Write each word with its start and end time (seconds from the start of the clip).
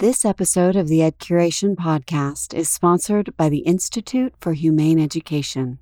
This 0.00 0.24
episode 0.24 0.76
of 0.76 0.88
the 0.88 1.02
Ed 1.02 1.18
Curation 1.18 1.76
podcast 1.76 2.54
is 2.54 2.70
sponsored 2.70 3.36
by 3.36 3.50
the 3.50 3.58
Institute 3.58 4.32
for 4.40 4.54
Humane 4.54 4.98
Education, 4.98 5.78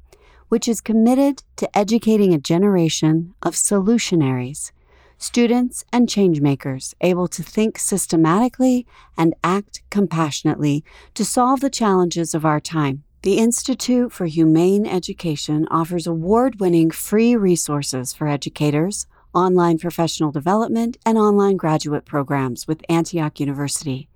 which 0.48 0.67
is 0.67 0.80
committed 0.80 1.44
to 1.54 1.79
educating 1.79 2.34
a 2.34 2.39
generation 2.39 3.34
of 3.44 3.54
solutionaries, 3.54 4.73
students 5.18 5.84
and 5.92 6.08
changemakers 6.08 6.94
able 7.00 7.28
to 7.28 7.44
think 7.44 7.78
systematically 7.78 8.89
and 9.16 9.36
act 9.45 9.82
compassionately 9.89 10.82
to 11.14 11.25
solve 11.25 11.61
the 11.61 11.71
challenges 11.71 12.35
of 12.35 12.45
our 12.45 12.59
time. 12.59 13.05
The 13.23 13.39
Institute 13.39 14.11
for 14.11 14.27
Humane 14.27 14.85
Education 14.85 15.69
offers 15.71 16.09
award 16.09 16.59
winning 16.59 16.91
free 16.91 17.37
resources 17.37 18.14
for 18.14 18.27
educators 18.27 19.07
online 19.35 19.79
professional 19.79 20.32
development, 20.32 20.96
and 21.05 21.19
online 21.19 21.57
graduate 21.57 22.05
programs 22.05 22.66
with 22.66 22.85
Antioch 22.89 23.39
University. 23.41 24.07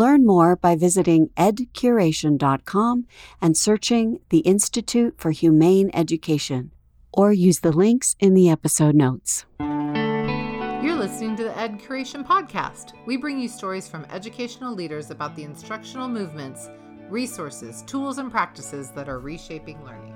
Learn 0.00 0.24
more 0.24 0.56
by 0.56 0.76
visiting 0.76 1.28
edcuration.com 1.36 3.06
and 3.42 3.54
searching 3.54 4.20
the 4.30 4.38
Institute 4.38 5.12
for 5.18 5.30
Humane 5.30 5.90
Education, 5.92 6.70
or 7.12 7.34
use 7.34 7.60
the 7.60 7.70
links 7.70 8.16
in 8.18 8.32
the 8.32 8.48
episode 8.48 8.94
notes. 8.94 9.44
You're 9.58 10.96
listening 10.96 11.36
to 11.36 11.44
the 11.44 11.58
Ed 11.58 11.78
Curation 11.80 12.26
Podcast. 12.26 12.94
We 13.04 13.18
bring 13.18 13.38
you 13.38 13.46
stories 13.46 13.88
from 13.88 14.06
educational 14.06 14.74
leaders 14.74 15.10
about 15.10 15.36
the 15.36 15.42
instructional 15.42 16.08
movements, 16.08 16.70
resources, 17.10 17.82
tools, 17.82 18.16
and 18.16 18.30
practices 18.30 18.92
that 18.92 19.06
are 19.06 19.20
reshaping 19.20 19.84
learning. 19.84 20.14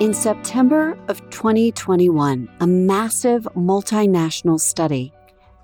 In 0.00 0.14
September 0.14 0.96
of 1.08 1.20
2021, 1.28 2.48
a 2.60 2.66
massive 2.66 3.46
multinational 3.54 4.58
study 4.58 5.12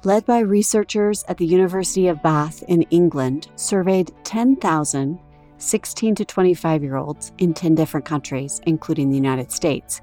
led 0.04 0.24
by 0.26 0.40
researchers 0.40 1.24
at 1.28 1.36
the 1.36 1.46
University 1.46 2.08
of 2.08 2.22
Bath 2.22 2.62
in 2.68 2.82
England 2.90 3.48
surveyed 3.56 4.12
10,000 4.24 5.18
16 5.60 6.14
to 6.14 6.24
25 6.24 6.82
year 6.82 6.96
olds 6.96 7.32
in 7.38 7.54
10 7.54 7.74
different 7.74 8.06
countries, 8.06 8.60
including 8.66 9.10
the 9.10 9.16
United 9.16 9.52
States, 9.52 10.00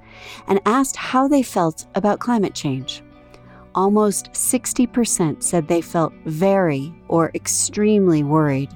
and 0.47 0.61
asked 0.65 0.95
how 0.95 1.27
they 1.27 1.43
felt 1.43 1.87
about 1.95 2.19
climate 2.19 2.53
change. 2.53 3.01
Almost 3.75 4.31
60% 4.31 5.43
said 5.43 5.67
they 5.67 5.81
felt 5.81 6.13
very 6.25 6.93
or 7.07 7.31
extremely 7.35 8.23
worried, 8.23 8.69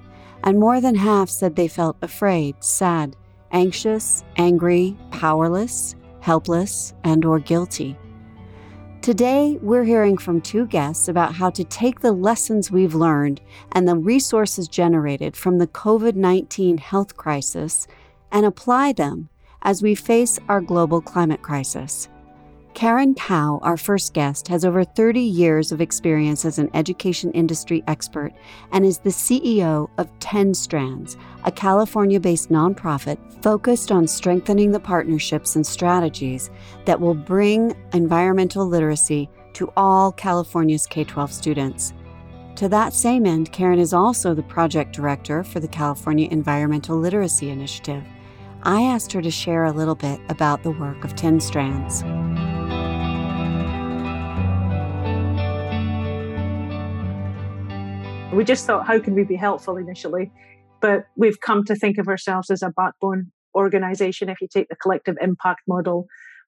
and 0.44 0.60
more 0.60 0.82
than 0.82 0.96
half 0.96 1.30
said 1.30 1.56
they 1.56 1.68
felt 1.68 1.98
afraid, 2.02 2.56
sad, 2.64 3.16
anxious, 3.52 4.24
angry, 4.38 4.98
powerless, 5.12 5.96
helpless, 6.20 6.94
and 7.04 7.26
or 7.26 7.40
guilty. 7.40 7.98
Today, 9.02 9.58
we're 9.64 9.84
hearing 9.84 10.16
from 10.16 10.42
two 10.42 10.68
guests 10.68 11.08
about 11.08 11.34
how 11.34 11.50
to 11.50 11.64
take 11.64 12.02
the 12.02 12.12
lessons 12.12 12.70
we've 12.70 12.94
learned 12.94 13.42
and 13.72 13.88
the 13.88 13.96
resources 13.96 14.68
generated 14.68 15.36
from 15.36 15.58
the 15.58 15.66
COVID 15.66 16.14
19 16.14 16.78
health 16.78 17.18
crisis 17.18 17.88
and 18.32 18.46
apply 18.46 18.94
them 18.94 19.30
as 19.64 19.82
we 19.82 19.96
face 19.96 20.38
our 20.48 20.62
global 20.62 21.02
climate 21.02 21.42
crisis. 21.42 22.10
Karen 22.74 23.14
Cowe, 23.16 23.60
our 23.64 23.76
first 23.76 24.14
guest, 24.14 24.48
has 24.48 24.64
over 24.64 24.84
30 24.84 25.20
years 25.20 25.72
of 25.72 25.82
experience 25.82 26.46
as 26.46 26.58
an 26.58 26.70
education 26.74 27.32
industry 27.32 27.84
expert 27.88 28.32
and 28.72 28.86
is 28.86 28.98
the 29.00 29.10
CEO 29.10 29.90
of 29.98 30.08
10 30.20 30.54
Strands, 30.54 31.18
a 31.44 31.52
California 31.52 32.20
based 32.20 32.50
nonprofit 32.50 33.18
focused 33.44 33.92
on 33.92 34.08
strengthening 34.08 34.72
the 34.72 34.80
partnerships 34.80 35.56
and 35.56 35.68
strategies 35.68 36.50
that 36.86 37.00
will 37.00 37.14
bring 37.14 37.76
environmental 37.94 38.66
literacy 38.66 39.30
to 39.54 39.72
all 39.76 40.12
California's 40.14 40.88
K 40.88 41.04
12 41.04 41.32
students. 41.32 41.94
To 42.56 42.70
that 42.70 42.94
same 42.94 43.26
end, 43.26 43.52
Karen 43.52 43.80
is 43.80 43.94
also 43.94 44.34
the 44.34 44.44
project 44.44 44.94
director 44.94 45.44
for 45.44 45.60
the 45.60 45.68
California 45.68 46.28
Environmental 46.32 46.98
Literacy 46.98 47.50
Initiative. 47.50 48.04
I 48.64 48.84
asked 48.84 49.12
her 49.14 49.24
to 49.24 49.32
share 49.32 49.66
a 49.66 49.72
little 49.72 49.96
bit 49.96 50.22
about 50.30 50.62
the 50.62 50.70
work 50.70 51.04
of 51.04 51.16
10 51.16 51.40
Strands. 51.40 52.04
We 58.32 58.44
just 58.44 58.68
thought, 58.68 58.86
how 58.86 59.00
can 59.00 59.16
we 59.16 59.24
be 59.24 59.36
helpful 59.36 59.78
initially? 59.78 60.32
But 60.80 61.06
we've 61.16 61.40
come 61.40 61.64
to 61.66 61.76
think 61.76 61.98
of 61.98 62.08
ourselves 62.08 62.52
as 62.52 62.62
a 62.62 62.70
backbone 62.70 63.32
organization 63.56 64.30
if 64.30 64.40
you 64.42 64.48
take 64.48 64.70
the 64.70 64.76
collective 64.76 65.16
impact 65.20 65.62
model, 65.68 66.06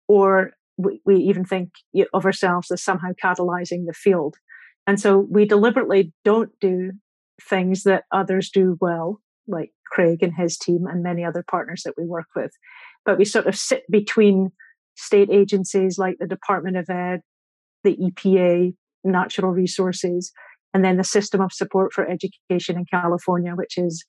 or 0.08 0.52
we, 0.78 1.02
we 1.06 1.16
even 1.16 1.44
think 1.44 1.72
of 2.14 2.26
ourselves 2.26 2.70
as 2.70 2.84
somehow 2.84 3.10
catalyzing 3.24 3.86
the 3.88 3.94
field. 3.94 4.36
And 4.86 5.00
so 5.00 5.28
we 5.32 5.46
deliberately 5.46 6.14
don't 6.24 6.52
do 6.62 6.92
things 7.42 7.84
that 7.84 8.04
others 8.12 8.52
do 8.52 8.78
well, 8.80 9.20
like 9.48 9.72
Craig 9.92 10.24
and 10.24 10.34
his 10.36 10.58
team 10.58 10.86
and 10.88 11.04
many 11.04 11.24
other 11.24 11.44
partners 11.50 11.84
that 11.86 11.94
we 11.98 12.06
work 12.06 12.28
with. 12.36 12.52
But 13.06 13.18
we 13.18 13.26
sort 13.26 13.48
of 13.48 13.56
sit 13.56 13.84
between 13.90 14.52
state 14.96 15.30
agencies 15.32 15.98
like 15.98 16.18
the 16.20 16.28
Department 16.28 16.78
of 16.78 16.90
Ed, 16.90 17.22
the 17.84 17.98
EPA, 17.98 18.74
natural 19.04 19.52
resources, 19.52 20.32
and 20.74 20.84
then 20.84 20.98
the 20.98 21.04
system 21.04 21.42
of 21.42 21.52
support 21.52 21.94
for 21.94 22.10
education 22.10 22.78
in 22.78 22.86
California, 22.86 23.54
which 23.54 23.78
is 23.78 24.06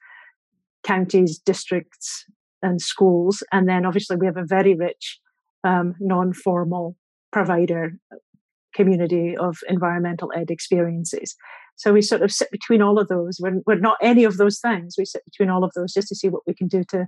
counties, 0.85 1.39
districts, 1.39 2.25
and 2.63 2.81
schools. 2.81 3.43
And 3.53 3.69
then 3.69 3.85
obviously 3.85 4.17
we 4.17 4.27
have 4.27 4.37
a 4.37 4.47
very 4.47 4.75
rich 4.75 5.19
um, 5.65 5.95
non 6.01 6.33
formal 6.33 6.97
provider 7.33 7.93
community 8.75 9.37
of 9.37 9.57
environmental 9.69 10.33
ed 10.35 10.51
experiences. 10.51 11.37
So 11.77 11.93
we 11.93 12.03
sort 12.03 12.23
of 12.23 12.33
sit 12.33 12.51
between 12.51 12.83
all 12.83 12.99
of 12.99 13.09
those. 13.09 13.39
We're, 13.41 13.61
we're 13.67 13.79
not 13.79 13.99
any 14.01 14.25
of 14.25 14.37
those 14.37 14.61
things. 14.61 14.95
We 14.97 15.05
sit 15.05 15.25
between 15.25 15.51
all 15.51 15.65
of 15.65 15.73
those 15.75 15.93
just 15.93 16.09
to 16.09 16.15
see 16.15 16.29
what 16.29 16.43
we 16.47 16.55
can 16.55 16.69
do 16.69 16.85
to, 16.91 17.07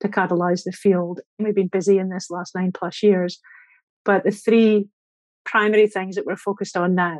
to 0.00 0.08
catalyze 0.08 0.62
the 0.64 0.72
field. 0.72 1.20
We've 1.38 1.54
been 1.54 1.68
busy 1.68 1.98
in 1.98 2.10
this 2.10 2.30
last 2.30 2.54
nine 2.54 2.72
plus 2.72 3.02
years. 3.02 3.40
But 4.04 4.24
the 4.24 4.30
three 4.30 4.88
primary 5.44 5.88
things 5.88 6.16
that 6.16 6.26
we're 6.26 6.36
focused 6.36 6.76
on 6.76 6.94
now 6.94 7.18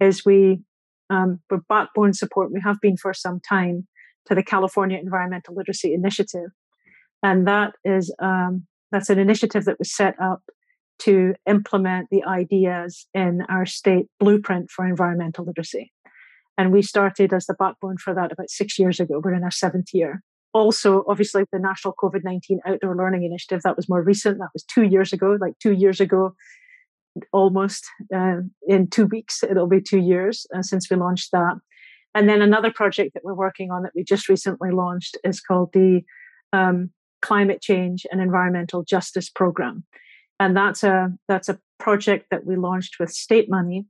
is 0.00 0.24
we 0.24 0.60
um, 1.10 1.40
we're 1.50 1.60
backbone 1.68 2.14
support. 2.14 2.52
We 2.52 2.60
have 2.64 2.80
been 2.80 2.96
for 2.96 3.12
some 3.12 3.40
time 3.46 3.86
to 4.26 4.34
the 4.34 4.42
California 4.42 4.98
Environmental 4.98 5.54
Literacy 5.54 5.92
Initiative, 5.92 6.50
and 7.22 7.46
that 7.46 7.74
is 7.84 8.14
um, 8.20 8.66
that's 8.90 9.10
an 9.10 9.18
initiative 9.18 9.64
that 9.66 9.78
was 9.78 9.94
set 9.94 10.14
up 10.20 10.40
to 11.00 11.34
implement 11.46 12.08
the 12.10 12.22
ideas 12.24 13.06
in 13.12 13.42
our 13.48 13.66
state 13.66 14.06
blueprint 14.20 14.70
for 14.70 14.86
environmental 14.86 15.44
literacy. 15.44 15.92
And 16.58 16.72
we 16.72 16.82
started 16.82 17.32
as 17.32 17.46
the 17.46 17.54
backbone 17.54 17.96
for 17.96 18.14
that 18.14 18.32
about 18.32 18.50
six 18.50 18.78
years 18.78 19.00
ago. 19.00 19.20
We're 19.22 19.34
in 19.34 19.44
our 19.44 19.50
seventh 19.50 19.88
year. 19.92 20.22
Also, 20.54 21.04
obviously, 21.08 21.44
the 21.50 21.58
National 21.58 21.94
COVID 21.94 22.24
19 22.24 22.60
Outdoor 22.66 22.94
Learning 22.94 23.24
Initiative, 23.24 23.62
that 23.62 23.76
was 23.76 23.88
more 23.88 24.02
recent. 24.02 24.38
That 24.38 24.50
was 24.52 24.64
two 24.64 24.82
years 24.82 25.12
ago. 25.12 25.38
Like 25.40 25.58
two 25.58 25.72
years 25.72 25.98
ago, 25.98 26.34
almost 27.32 27.86
uh, 28.14 28.38
in 28.66 28.88
two 28.88 29.06
weeks. 29.06 29.42
It'll 29.42 29.66
be 29.66 29.80
two 29.80 29.98
years 29.98 30.46
uh, 30.54 30.62
since 30.62 30.90
we 30.90 30.96
launched 30.96 31.32
that. 31.32 31.54
And 32.14 32.28
then 32.28 32.42
another 32.42 32.70
project 32.70 33.14
that 33.14 33.24
we're 33.24 33.34
working 33.34 33.70
on 33.70 33.82
that 33.82 33.92
we 33.94 34.04
just 34.04 34.28
recently 34.28 34.70
launched 34.70 35.16
is 35.24 35.40
called 35.40 35.72
the 35.72 36.02
um, 36.52 36.90
Climate 37.22 37.62
Change 37.62 38.06
and 38.10 38.20
Environmental 38.20 38.82
Justice 38.82 39.30
Program, 39.30 39.84
and 40.38 40.56
that's 40.56 40.82
a 40.82 41.10
that's 41.28 41.48
a 41.48 41.58
project 41.78 42.26
that 42.30 42.44
we 42.44 42.56
launched 42.56 42.98
with 43.00 43.10
state 43.10 43.48
money 43.48 43.86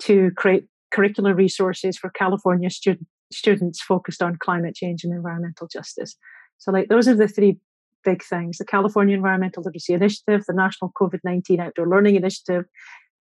to 0.00 0.32
create 0.32 0.66
curricular 0.94 1.36
resources 1.36 1.96
for 1.96 2.10
California 2.10 2.70
student, 2.70 3.06
students 3.32 3.80
focused 3.80 4.22
on 4.22 4.36
climate 4.36 4.74
change 4.74 5.04
and 5.04 5.12
environmental 5.12 5.66
justice. 5.66 6.16
So, 6.58 6.70
like 6.70 6.88
those 6.88 7.08
are 7.08 7.14
the 7.14 7.28
three 7.28 7.58
big 8.04 8.22
things 8.22 8.58
the 8.58 8.64
California 8.64 9.16
Environmental 9.16 9.62
Literacy 9.62 9.94
Initiative, 9.94 10.44
the 10.46 10.54
National 10.54 10.92
COVID 11.00 11.20
19 11.24 11.60
Outdoor 11.60 11.88
Learning 11.88 12.16
Initiative, 12.16 12.64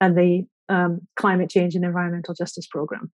and 0.01 0.17
the 0.17 0.47
um, 0.69 1.01
Climate 1.17 1.51
Change 1.51 1.75
and 1.75 1.85
Environmental 1.85 2.35
Justice 2.35 2.67
Program. 2.67 3.11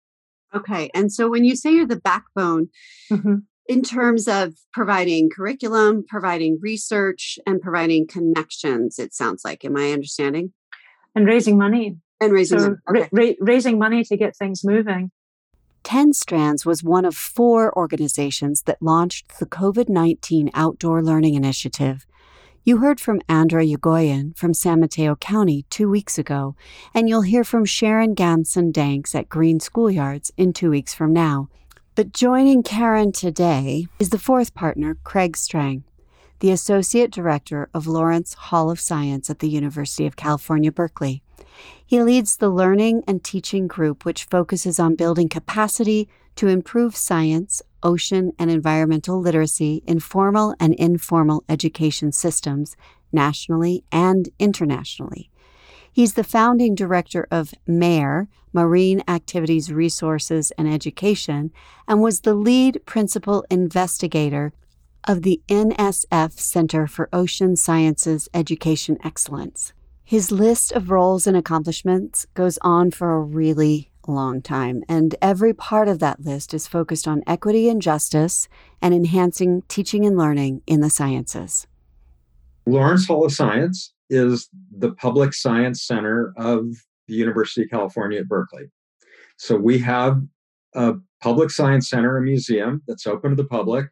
Okay. 0.55 0.91
And 0.95 1.13
so 1.13 1.29
when 1.29 1.45
you 1.45 1.57
say 1.57 1.73
you're 1.73 1.87
the 1.87 1.97
backbone, 2.01 2.69
mm-hmm. 3.11 3.37
in 3.67 3.83
terms 3.83 4.29
of 4.29 4.55
providing 4.73 5.29
curriculum, 5.29 6.05
providing 6.09 6.59
research, 6.61 7.39
and 7.47 7.61
providing 7.61 8.07
connections, 8.07 8.99
it 8.99 9.13
sounds 9.13 9.43
like, 9.45 9.65
am 9.65 9.77
I 9.77 9.93
understanding? 9.93 10.53
And 11.15 11.27
raising 11.27 11.59
money. 11.59 11.97
And 12.21 12.33
raising 12.33 12.59
so 12.59 12.77
money. 12.87 13.01
Okay. 13.03 13.09
Ra- 13.13 13.35
raising 13.41 13.79
money 13.79 14.05
to 14.05 14.17
get 14.17 14.37
things 14.37 14.65
moving. 14.65 15.11
10 15.85 16.15
Strands 16.15 16.67
was 16.67 16.83
one 16.83 17.05
of 17.05 17.15
four 17.15 17.73
organizations 17.79 18.63
that 18.63 18.83
launched 18.83 19.39
the 19.39 19.47
COVID 19.47 19.89
19 19.89 20.51
Outdoor 20.53 21.03
Learning 21.03 21.35
Initiative. 21.35 22.07
You 22.65 22.79
heard 22.79 22.99
from 22.99 23.21
Andra 23.29 23.65
Yeghoian 23.65 24.37
from 24.37 24.53
San 24.53 24.81
Mateo 24.81 25.15
County 25.15 25.65
two 25.71 25.89
weeks 25.89 26.19
ago, 26.19 26.57
and 26.93 27.09
you'll 27.09 27.23
hear 27.23 27.45
from 27.45 27.65
Sharon 27.65 28.15
Gamson 28.15 28.73
Danks 28.73 29.15
at 29.15 29.29
Green 29.29 29.61
Schoolyards 29.61 30.33
in 30.37 30.53
two 30.53 30.71
weeks 30.71 30.93
from 30.93 31.13
now. 31.13 31.49
But 31.95 32.13
joining 32.13 32.65
Karen 32.65 33.13
today 33.13 33.87
is 34.01 34.11
the 34.11 34.19
fourth 34.19 34.53
partner, 34.55 34.99
Craig 35.05 35.37
Strang, 35.37 35.85
the 36.41 36.51
Associate 36.51 37.13
Director 37.13 37.71
of 37.73 37.87
Lawrence 37.87 38.35
Hall 38.35 38.69
of 38.69 38.81
Science 38.81 39.31
at 39.31 39.39
the 39.39 39.49
University 39.49 40.05
of 40.05 40.17
California, 40.17 40.73
Berkeley. 40.73 41.23
He 41.85 42.03
leads 42.03 42.37
the 42.37 42.49
Learning 42.49 43.03
and 43.07 43.23
Teaching 43.23 43.67
Group, 43.67 44.05
which 44.05 44.25
focuses 44.25 44.81
on 44.81 44.97
building 44.97 45.29
capacity 45.29 46.09
to 46.37 46.49
improve 46.49 46.97
science, 46.97 47.63
ocean, 47.83 48.33
and 48.39 48.51
environmental 48.51 49.21
literacy 49.21 49.83
in 49.87 50.01
formal 50.01 50.55
and 50.59 50.75
informal 50.75 51.45
education 51.49 52.13
systems, 52.13 52.77
nationally 53.13 53.85
and 53.91 54.29
internationally. 54.39 55.31
He's 55.93 56.15
the 56.15 56.25
founding 56.25 56.75
director 56.75 57.27
of 57.31 57.55
MARE, 57.67 58.29
Marine 58.53 59.03
Activities 59.09 59.73
Resources 59.73 60.53
and 60.59 60.69
Education, 60.69 61.53
and 61.89 62.03
was 62.03 62.21
the 62.21 62.35
lead 62.35 62.83
principal 62.85 63.45
investigator 63.51 64.53
of 65.05 65.23
the 65.23 65.41
NSF 65.49 66.33
Center 66.33 66.87
for 66.87 67.09
Ocean 67.13 67.57
Sciences 67.57 68.29
Education 68.35 68.99
Excellence. 69.03 69.73
His 70.09 70.31
list 70.31 70.71
of 70.71 70.93
roles 70.93 71.27
and 71.27 71.37
accomplishments 71.37 72.29
goes 72.35 72.61
on 72.63 72.93
for 72.93 73.17
a 73.17 73.21
really 73.21 73.91
long 74.07 74.41
time, 74.41 74.85
and 74.89 75.17
every 75.21 75.53
part 75.53 75.89
of 75.89 75.99
that 75.99 76.21
list 76.21 76.55
is 76.55 76.69
focused 76.69 77.09
on 77.09 77.25
equity 77.27 77.69
and 77.69 77.83
justice 77.83 78.47
and 78.81 78.95
enhancing 78.95 79.63
teaching 79.67 80.07
and 80.07 80.17
learning 80.17 80.63
in 80.65 80.81
the 80.81 80.91
sciences. 80.91 81.67
Lawrence 82.67 83.09
Hall 83.09 83.25
of 83.25 83.33
Science 83.33 83.95
is 84.09 84.49
the 84.71 84.93
public 84.93 85.35
science 85.35 85.83
center 85.83 86.33
of 86.37 86.69
the 87.09 87.15
University 87.15 87.63
of 87.63 87.71
California 87.71 88.21
at 88.21 88.29
Berkeley. 88.29 88.67
So 89.39 89.57
we 89.57 89.77
have 89.79 90.23
a 90.77 90.95
public 91.21 91.51
science 91.51 91.91
center, 91.91 92.17
a 92.17 92.23
museum 92.23 92.81
that's 92.87 93.09
open 93.09 93.31
to 93.31 93.37
the 93.37 93.49
public 93.49 93.87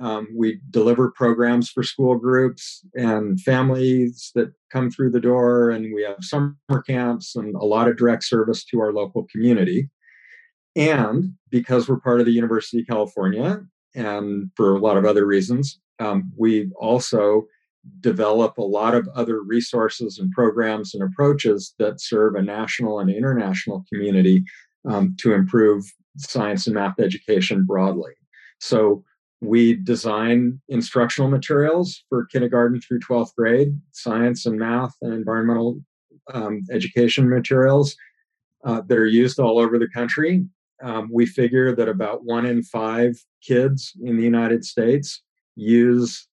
um, 0.00 0.28
we 0.34 0.60
deliver 0.70 1.10
programs 1.10 1.70
for 1.70 1.82
school 1.82 2.16
groups 2.16 2.84
and 2.94 3.40
families 3.40 4.30
that 4.34 4.52
come 4.72 4.90
through 4.90 5.10
the 5.10 5.20
door, 5.20 5.70
and 5.70 5.94
we 5.94 6.02
have 6.02 6.16
summer 6.20 6.56
camps 6.86 7.36
and 7.36 7.54
a 7.54 7.64
lot 7.64 7.88
of 7.88 7.96
direct 7.96 8.24
service 8.24 8.64
to 8.64 8.80
our 8.80 8.92
local 8.92 9.26
community. 9.30 9.88
And 10.76 11.32
because 11.50 11.88
we're 11.88 12.00
part 12.00 12.20
of 12.20 12.26
the 12.26 12.32
University 12.32 12.80
of 12.80 12.86
California, 12.86 13.60
and 13.94 14.50
for 14.56 14.74
a 14.74 14.78
lot 14.78 14.96
of 14.96 15.04
other 15.04 15.26
reasons, 15.26 15.78
um, 15.98 16.32
we 16.36 16.70
also 16.80 17.46
develop 18.00 18.56
a 18.58 18.62
lot 18.62 18.94
of 18.94 19.08
other 19.14 19.42
resources 19.42 20.18
and 20.18 20.30
programs 20.32 20.94
and 20.94 21.02
approaches 21.02 21.74
that 21.78 22.00
serve 22.00 22.34
a 22.34 22.42
national 22.42 23.00
and 23.00 23.10
international 23.10 23.84
community 23.92 24.44
um, 24.88 25.14
to 25.18 25.32
improve 25.32 25.84
science 26.18 26.66
and 26.66 26.74
math 26.74 27.00
education 27.00 27.64
broadly. 27.64 28.12
So 28.60 29.02
we 29.40 29.74
design 29.74 30.60
instructional 30.68 31.30
materials 31.30 32.04
for 32.08 32.26
kindergarten 32.26 32.80
through 32.80 33.00
12th 33.00 33.34
grade, 33.34 33.80
science 33.92 34.44
and 34.46 34.58
math 34.58 34.94
and 35.00 35.14
environmental 35.14 35.80
um, 36.34 36.62
education 36.70 37.28
materials 37.28 37.96
uh, 38.64 38.82
that 38.82 38.98
are 38.98 39.06
used 39.06 39.38
all 39.38 39.58
over 39.58 39.78
the 39.78 39.88
country. 39.88 40.44
Um, 40.82 41.08
we 41.12 41.26
figure 41.26 41.74
that 41.74 41.88
about 41.88 42.24
one 42.24 42.46
in 42.46 42.62
five 42.62 43.16
kids 43.42 43.92
in 44.02 44.16
the 44.16 44.22
United 44.22 44.64
States 44.64 45.22
use 45.56 46.28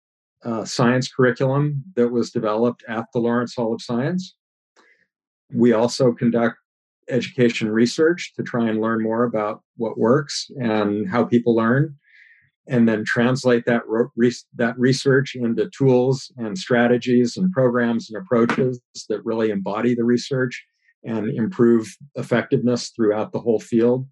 uh, 0.45 0.65
science 0.65 1.11
curriculum 1.11 1.83
that 1.97 2.09
was 2.09 2.31
developed 2.31 2.85
at 2.89 3.06
the 3.12 3.19
Lawrence 3.21 3.55
Hall 3.55 3.75
of 3.75 3.83
Science. 3.83 4.35
We 5.53 5.73
also 5.73 6.12
conduct 6.12 6.56
education 7.09 7.71
research 7.71 8.33
to 8.37 8.43
try 8.43 8.69
and 8.69 8.81
learn 8.81 9.03
more 9.03 9.25
about 9.25 9.62
what 9.77 9.99
works 9.99 10.51
and 10.59 11.09
how 11.09 11.25
people 11.25 11.55
learn 11.55 11.97
and 12.66 12.88
then 12.88 13.05
translate 13.05 13.66
that 13.66 13.82
re- 13.87 14.32
that 14.55 14.78
research 14.78 15.34
into 15.34 15.69
tools 15.76 16.32
and 16.37 16.56
strategies 16.56 17.37
and 17.37 17.52
programs 17.52 18.11
and 18.11 18.22
approaches 18.22 18.81
that 19.08 19.25
really 19.25 19.50
embody 19.50 19.94
the 19.94 20.05
research 20.05 20.64
and 21.05 21.28
improve 21.31 21.94
effectiveness 22.14 22.90
throughout 22.90 23.32
the 23.32 23.40
whole 23.40 23.61
field. 23.61 24.06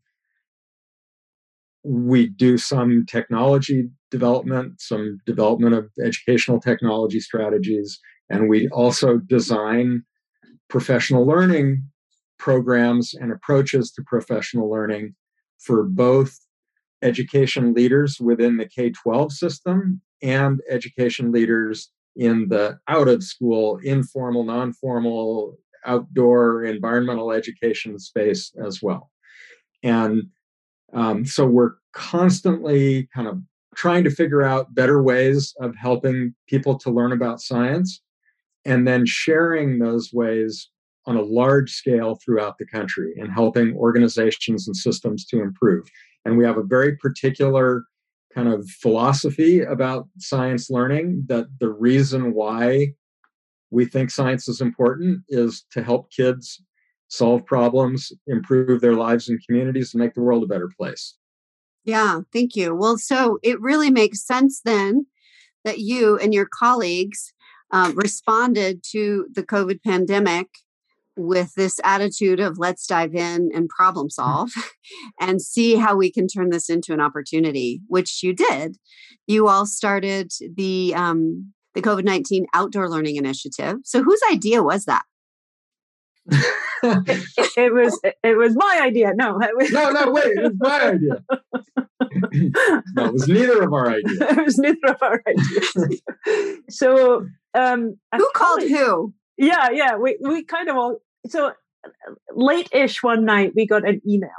We 1.84 2.28
do 2.28 2.58
some 2.58 3.06
technology 3.06 3.88
development, 4.10 4.80
some 4.80 5.18
development 5.26 5.74
of 5.74 5.90
educational 6.04 6.60
technology 6.60 7.18
strategies, 7.18 7.98
and 8.28 8.48
we 8.48 8.68
also 8.68 9.16
design 9.16 10.04
professional 10.68 11.26
learning 11.26 11.84
programs 12.38 13.14
and 13.14 13.32
approaches 13.32 13.90
to 13.92 14.02
professional 14.02 14.70
learning 14.70 15.14
for 15.58 15.84
both 15.84 16.38
education 17.02 17.74
leaders 17.74 18.18
within 18.20 18.56
the 18.56 18.66
K 18.66 18.90
12 18.90 19.32
system 19.32 20.00
and 20.22 20.60
education 20.68 21.32
leaders 21.32 21.90
in 22.16 22.48
the 22.48 22.78
out 22.88 23.08
of 23.08 23.22
school, 23.22 23.78
informal, 23.82 24.44
non 24.44 24.72
formal, 24.72 25.58
outdoor 25.84 26.64
environmental 26.64 27.32
education 27.32 27.98
space 27.98 28.52
as 28.64 28.82
well. 28.82 29.10
And 29.82 30.24
um, 30.92 31.24
so 31.24 31.46
we're 31.46 31.72
constantly 31.92 33.08
kind 33.14 33.26
of 33.26 33.40
trying 33.74 34.04
to 34.04 34.10
figure 34.10 34.42
out 34.42 34.74
better 34.74 35.02
ways 35.02 35.54
of 35.60 35.74
helping 35.76 36.34
people 36.46 36.78
to 36.78 36.90
learn 36.90 37.12
about 37.12 37.40
science 37.40 38.02
and 38.64 38.86
then 38.86 39.06
sharing 39.06 39.78
those 39.78 40.12
ways 40.12 40.68
on 41.06 41.16
a 41.16 41.22
large 41.22 41.72
scale 41.72 42.18
throughout 42.24 42.58
the 42.58 42.66
country 42.66 43.12
and 43.16 43.32
helping 43.32 43.74
organizations 43.74 44.68
and 44.68 44.76
systems 44.76 45.24
to 45.26 45.40
improve. 45.40 45.88
And 46.24 46.36
we 46.36 46.44
have 46.44 46.58
a 46.58 46.62
very 46.62 46.96
particular 46.96 47.84
kind 48.34 48.48
of 48.48 48.68
philosophy 48.68 49.60
about 49.60 50.08
science 50.18 50.70
learning 50.70 51.24
that 51.28 51.46
the 51.60 51.70
reason 51.70 52.32
why 52.32 52.94
we 53.70 53.84
think 53.84 54.10
science 54.10 54.48
is 54.48 54.60
important 54.60 55.22
is 55.28 55.64
to 55.72 55.82
help 55.82 56.10
kids 56.10 56.62
solve 57.08 57.44
problems, 57.44 58.12
improve 58.26 58.80
their 58.80 58.94
lives 58.94 59.28
and 59.28 59.44
communities, 59.46 59.92
and 59.92 60.02
make 60.02 60.14
the 60.14 60.22
world 60.22 60.42
a 60.42 60.46
better 60.46 60.70
place. 60.78 61.16
Yeah, 61.84 62.20
thank 62.32 62.56
you. 62.56 62.74
Well, 62.74 62.96
so 62.96 63.38
it 63.42 63.60
really 63.60 63.90
makes 63.90 64.24
sense 64.24 64.60
then 64.64 65.06
that 65.64 65.78
you 65.78 66.16
and 66.18 66.32
your 66.32 66.46
colleagues 66.46 67.32
uh, 67.70 67.92
responded 67.94 68.82
to 68.92 69.26
the 69.32 69.42
COVID 69.42 69.82
pandemic 69.82 70.48
with 71.16 71.52
this 71.54 71.78
attitude 71.84 72.40
of 72.40 72.58
let's 72.58 72.86
dive 72.86 73.14
in 73.14 73.50
and 73.54 73.68
problem 73.68 74.06
mm. 74.06 74.12
solve 74.12 74.50
and 75.20 75.42
see 75.42 75.76
how 75.76 75.96
we 75.96 76.10
can 76.10 76.26
turn 76.26 76.50
this 76.50 76.68
into 76.68 76.92
an 76.92 77.00
opportunity 77.00 77.80
which 77.88 78.22
you 78.22 78.34
did. 78.34 78.76
You 79.26 79.48
all 79.48 79.66
started 79.66 80.32
the 80.56 80.94
um, 80.94 81.52
the 81.74 81.82
covid-19 81.82 82.44
outdoor 82.54 82.88
learning 82.88 83.16
initiative. 83.16 83.76
So 83.84 84.02
whose 84.02 84.20
idea 84.30 84.62
was 84.62 84.84
that? 84.84 85.04
It, 86.26 86.44
it, 87.56 87.72
was 87.72 88.00
it 88.02 88.36
was 88.36 88.54
my 88.56 88.80
idea. 88.82 89.12
No 89.14 89.38
it 89.40 89.56
was 89.56 89.70
no 89.72 89.90
no 89.90 90.10
wait 90.10 90.26
it 90.26 90.42
was 90.42 90.56
my 90.58 90.90
idea. 90.90 91.24
No 92.94 93.06
it 93.06 93.12
was 93.12 93.28
neither 93.28 93.62
of 93.62 93.72
our 93.72 93.90
ideas. 93.90 94.18
It 94.20 94.44
was 94.44 94.58
neither 94.58 94.86
of 94.88 95.02
our 95.02 95.22
ideas. 95.26 96.02
So 96.70 97.26
um 97.54 97.96
who 98.14 98.30
called 98.34 98.62
who? 98.62 99.14
Yeah, 99.36 99.70
yeah. 99.72 99.96
We 99.96 100.18
we 100.20 100.44
kind 100.44 100.68
of 100.68 100.76
all 100.76 100.98
so 101.26 101.52
late-ish 102.34 103.02
one 103.02 103.24
night 103.24 103.52
we 103.54 103.66
got 103.66 103.86
an 103.86 104.00
email 104.08 104.30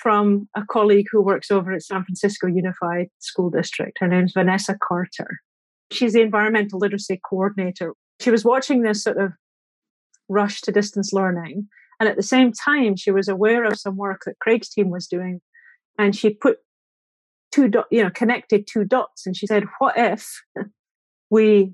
from 0.00 0.48
a 0.54 0.64
colleague 0.64 1.06
who 1.10 1.20
works 1.20 1.50
over 1.50 1.72
at 1.72 1.82
San 1.82 2.04
Francisco 2.04 2.46
Unified 2.46 3.08
School 3.18 3.50
District. 3.50 3.96
Her 3.98 4.06
name's 4.06 4.32
Vanessa 4.32 4.76
Carter. 4.86 5.40
She's 5.90 6.12
the 6.12 6.22
environmental 6.22 6.78
literacy 6.78 7.20
coordinator. 7.28 7.94
She 8.20 8.30
was 8.30 8.44
watching 8.44 8.82
this 8.82 9.02
sort 9.02 9.16
of 9.18 9.32
rush 10.28 10.60
to 10.62 10.72
distance 10.72 11.12
learning. 11.12 11.68
And 11.98 12.08
at 12.08 12.16
the 12.16 12.22
same 12.22 12.52
time, 12.52 12.94
she 12.94 13.10
was 13.10 13.26
aware 13.26 13.64
of 13.64 13.78
some 13.78 13.96
work 13.96 14.22
that 14.26 14.38
Craig's 14.38 14.68
team 14.68 14.90
was 14.90 15.08
doing. 15.08 15.40
And 15.98 16.14
she 16.14 16.30
put 16.30 16.58
two 17.50 17.66
dot, 17.66 17.86
you 17.90 18.04
know, 18.04 18.10
connected 18.10 18.68
two 18.70 18.84
dots. 18.84 19.26
And 19.26 19.36
she 19.36 19.48
said, 19.48 19.64
what 19.78 19.98
if 19.98 20.42
we 21.28 21.72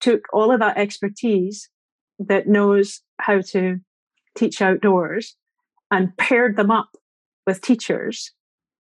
took 0.00 0.24
all 0.32 0.52
of 0.52 0.60
that 0.60 0.76
expertise 0.76 1.70
that 2.18 2.46
knows 2.46 3.00
how 3.18 3.40
to 3.40 3.78
teach 4.36 4.62
outdoors 4.62 5.36
and 5.90 6.16
paired 6.16 6.56
them 6.56 6.70
up 6.70 6.96
with 7.46 7.60
teachers 7.60 8.32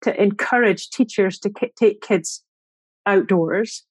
to 0.02 0.22
encourage 0.22 0.90
teachers 0.90 1.40
to 1.40 1.50
k- 1.50 1.72
take 1.78 2.02
kids 2.02 2.44
outdoors 3.06 3.86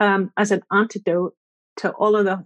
um, 0.00 0.30
as 0.36 0.50
an 0.50 0.62
antidote 0.72 1.34
to 1.76 1.90
all 1.92 2.16
of 2.16 2.24
the 2.24 2.44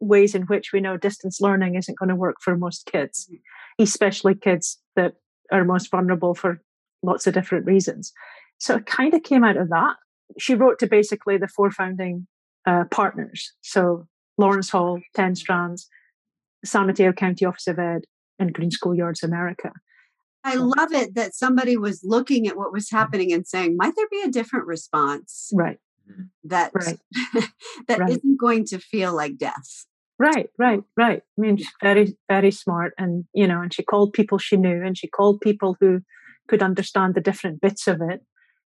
ways 0.00 0.34
in 0.34 0.42
which 0.42 0.72
we 0.72 0.80
know 0.80 0.96
distance 0.96 1.40
learning 1.40 1.74
isn't 1.74 1.98
going 1.98 2.08
to 2.08 2.14
work 2.14 2.36
for 2.40 2.56
most 2.56 2.86
kids, 2.90 3.28
mm-hmm. 3.30 3.82
especially 3.82 4.34
kids 4.34 4.78
that 4.94 5.14
are 5.50 5.64
most 5.64 5.90
vulnerable 5.90 6.34
for 6.34 6.60
lots 7.02 7.26
of 7.26 7.34
different 7.34 7.66
reasons. 7.66 8.12
So 8.58 8.76
it 8.76 8.86
kind 8.86 9.14
of 9.14 9.22
came 9.22 9.44
out 9.44 9.56
of 9.56 9.68
that. 9.68 9.96
She 10.38 10.54
wrote 10.54 10.78
to 10.80 10.86
basically 10.86 11.38
the 11.38 11.48
four 11.48 11.70
founding 11.70 12.26
uh, 12.66 12.84
partners. 12.90 13.52
So 13.60 14.08
Lawrence 14.38 14.70
Hall, 14.70 15.00
10 15.14 15.36
Strands, 15.36 15.88
San 16.64 16.86
Mateo 16.86 17.12
County 17.12 17.44
Office 17.44 17.66
of 17.66 17.78
Ed, 17.78 18.02
and 18.38 18.52
Green 18.52 18.70
Schoolyards 18.70 19.22
America. 19.22 19.72
I 20.44 20.54
love 20.54 20.92
it 20.92 21.14
that 21.16 21.34
somebody 21.34 21.76
was 21.76 22.02
looking 22.04 22.46
at 22.46 22.56
what 22.56 22.72
was 22.72 22.90
happening 22.90 23.32
and 23.32 23.46
saying, 23.46 23.76
might 23.76 23.94
there 23.96 24.06
be 24.10 24.22
a 24.22 24.30
different 24.30 24.66
response? 24.66 25.50
Right. 25.52 25.78
Mm-hmm. 26.10 26.22
That 26.44 26.70
right. 26.72 26.98
that 27.88 27.98
right. 27.98 28.20
not 28.22 28.38
going 28.38 28.64
to 28.66 28.78
feel 28.78 29.12
like 29.12 29.38
death. 29.38 29.86
Right, 30.18 30.48
right, 30.56 30.82
right. 30.96 31.22
I 31.36 31.40
mean, 31.40 31.56
she's 31.56 31.68
very, 31.82 32.16
very 32.30 32.52
smart, 32.52 32.94
and 32.96 33.24
you 33.34 33.48
know, 33.48 33.60
and 33.60 33.74
she 33.74 33.82
called 33.82 34.12
people 34.12 34.38
she 34.38 34.56
knew, 34.56 34.84
and 34.84 34.96
she 34.96 35.08
called 35.08 35.40
people 35.40 35.76
who 35.80 36.02
could 36.46 36.62
understand 36.62 37.14
the 37.14 37.20
different 37.20 37.60
bits 37.60 37.88
of 37.88 38.00
it. 38.00 38.22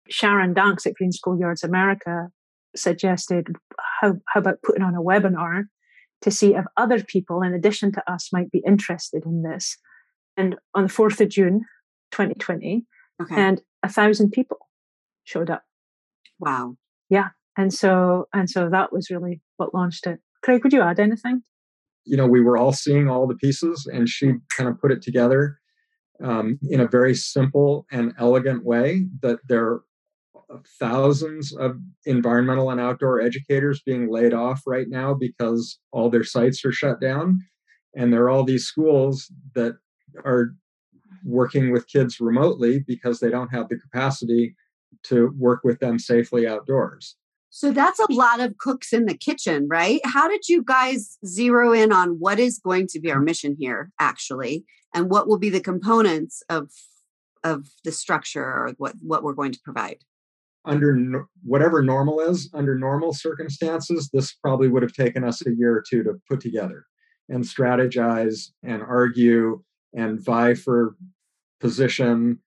Sharon 0.10 0.56
Danks 0.56 0.88
at 0.88 0.96
Green 0.96 1.12
Schoolyards 1.12 1.64
America 1.64 2.30
suggested 2.78 3.48
how 4.02 4.16
how 4.28 4.40
about 4.40 4.62
putting 4.64 4.84
on 4.84 4.96
a 4.96 5.02
webinar 5.02 5.64
to 6.22 6.32
see 6.32 6.56
if 6.56 6.66
other 6.78 7.04
people, 7.04 7.42
in 7.42 7.54
addition 7.54 7.92
to 7.94 8.12
us, 8.12 8.30
might 8.34 8.52
be 8.52 8.64
interested 8.66 9.24
in 9.26 9.44
this. 9.44 9.78
And 10.36 10.56
on 10.74 10.84
the 10.84 10.90
fourth 10.90 11.22
of 11.22 11.30
June, 11.30 11.66
2020, 12.12 12.86
okay. 13.22 13.36
and 13.36 13.62
a 13.84 13.90
thousand 13.90 14.32
people 14.32 14.58
showed 15.24 15.50
up. 15.50 15.64
Wow. 16.40 16.76
Yeah, 17.10 17.30
and 17.58 17.74
so 17.74 18.28
and 18.34 18.50
so 18.50 18.70
that 18.70 18.94
was 18.94 19.10
really 19.10 19.42
what 19.58 19.74
launched 19.74 20.06
it. 20.08 20.20
Craig, 20.44 20.64
would 20.64 20.74
you 20.74 20.82
add 20.82 21.00
anything? 21.00 21.44
You 22.06 22.18
know, 22.18 22.28
we 22.28 22.42
were 22.42 22.58
all 22.58 22.72
seeing 22.72 23.10
all 23.10 23.28
the 23.28 23.36
pieces, 23.36 23.88
and 23.92 24.08
she 24.08 24.34
kind 24.56 24.70
of 24.70 24.80
put 24.80 24.92
it 24.92 25.02
together 25.02 25.58
um, 26.24 26.60
in 26.70 26.80
a 26.80 26.88
very 26.88 27.16
simple 27.16 27.86
and 27.92 28.14
elegant 28.20 28.66
way 28.66 29.08
that 29.22 29.40
there 29.48 29.66
are 29.66 29.84
thousands 30.80 31.56
of 31.56 31.78
environmental 32.06 32.70
and 32.70 32.80
outdoor 32.80 33.22
educators 33.22 33.82
being 33.86 34.10
laid 34.10 34.34
off 34.34 34.62
right 34.66 34.88
now 34.90 35.14
because 35.14 35.80
all 35.92 36.10
their 36.10 36.24
sites 36.24 36.64
are 36.64 36.72
shut 36.72 37.02
down. 37.02 37.42
And 37.96 38.14
there 38.14 38.24
are 38.24 38.30
all 38.30 38.44
these 38.44 38.66
schools 38.66 39.32
that 39.56 39.76
are 40.24 40.56
working 41.24 41.72
with 41.72 41.88
kids 41.88 42.20
remotely 42.20 42.80
because 42.88 43.20
they 43.20 43.30
don't 43.30 43.54
have 43.54 43.70
the 43.70 43.78
capacity 43.78 44.56
to 45.04 45.34
work 45.38 45.62
with 45.64 45.80
them 45.80 46.00
safely 46.00 46.48
outdoors. 46.48 47.16
So 47.50 47.72
that's 47.72 48.00
a 48.00 48.12
lot 48.12 48.40
of 48.40 48.58
cooks 48.58 48.94
in 48.94 49.06
the 49.06 49.18
kitchen, 49.18 49.68
right? 49.70 50.00
How 50.04 50.28
did 50.28 50.48
you 50.48 50.64
guys 50.64 51.18
zero 51.26 51.74
in 51.74 51.92
on 51.92 52.20
what 52.20 52.40
is 52.40 52.60
going 52.60 52.88
to 52.90 53.00
be 53.00 53.12
our 53.12 53.22
mission 53.22 53.56
here, 53.60 53.92
actually, 54.00 54.66
and 54.94 55.10
what 55.10 55.28
will 55.28 55.40
be 55.40 55.50
the 55.50 55.60
components 55.60 56.44
of 56.50 56.72
of 57.44 57.68
the 57.84 57.92
structure 57.92 58.44
or 58.44 58.74
what 58.78 58.96
what 59.02 59.24
we're 59.24 59.34
going 59.34 59.54
to 59.54 59.60
provide? 59.64 59.98
Under 60.68 61.26
whatever 61.44 61.82
normal 61.82 62.20
is, 62.20 62.50
under 62.54 62.78
normal 62.78 63.14
circumstances, 63.14 64.10
this 64.12 64.34
probably 64.34 64.68
would 64.68 64.84
have 64.84 64.94
taken 64.94 65.24
us 65.24 65.46
a 65.46 65.56
year 65.56 65.74
or 65.74 65.84
two 65.90 66.04
to 66.04 66.20
put 66.30 66.42
together 66.42 66.86
and 67.30 67.44
strategize 67.44 68.52
and 68.64 68.84
argue 68.84 69.64
and 69.94 70.24
vie 70.24 70.54
for 70.54 70.96
position 71.60 72.40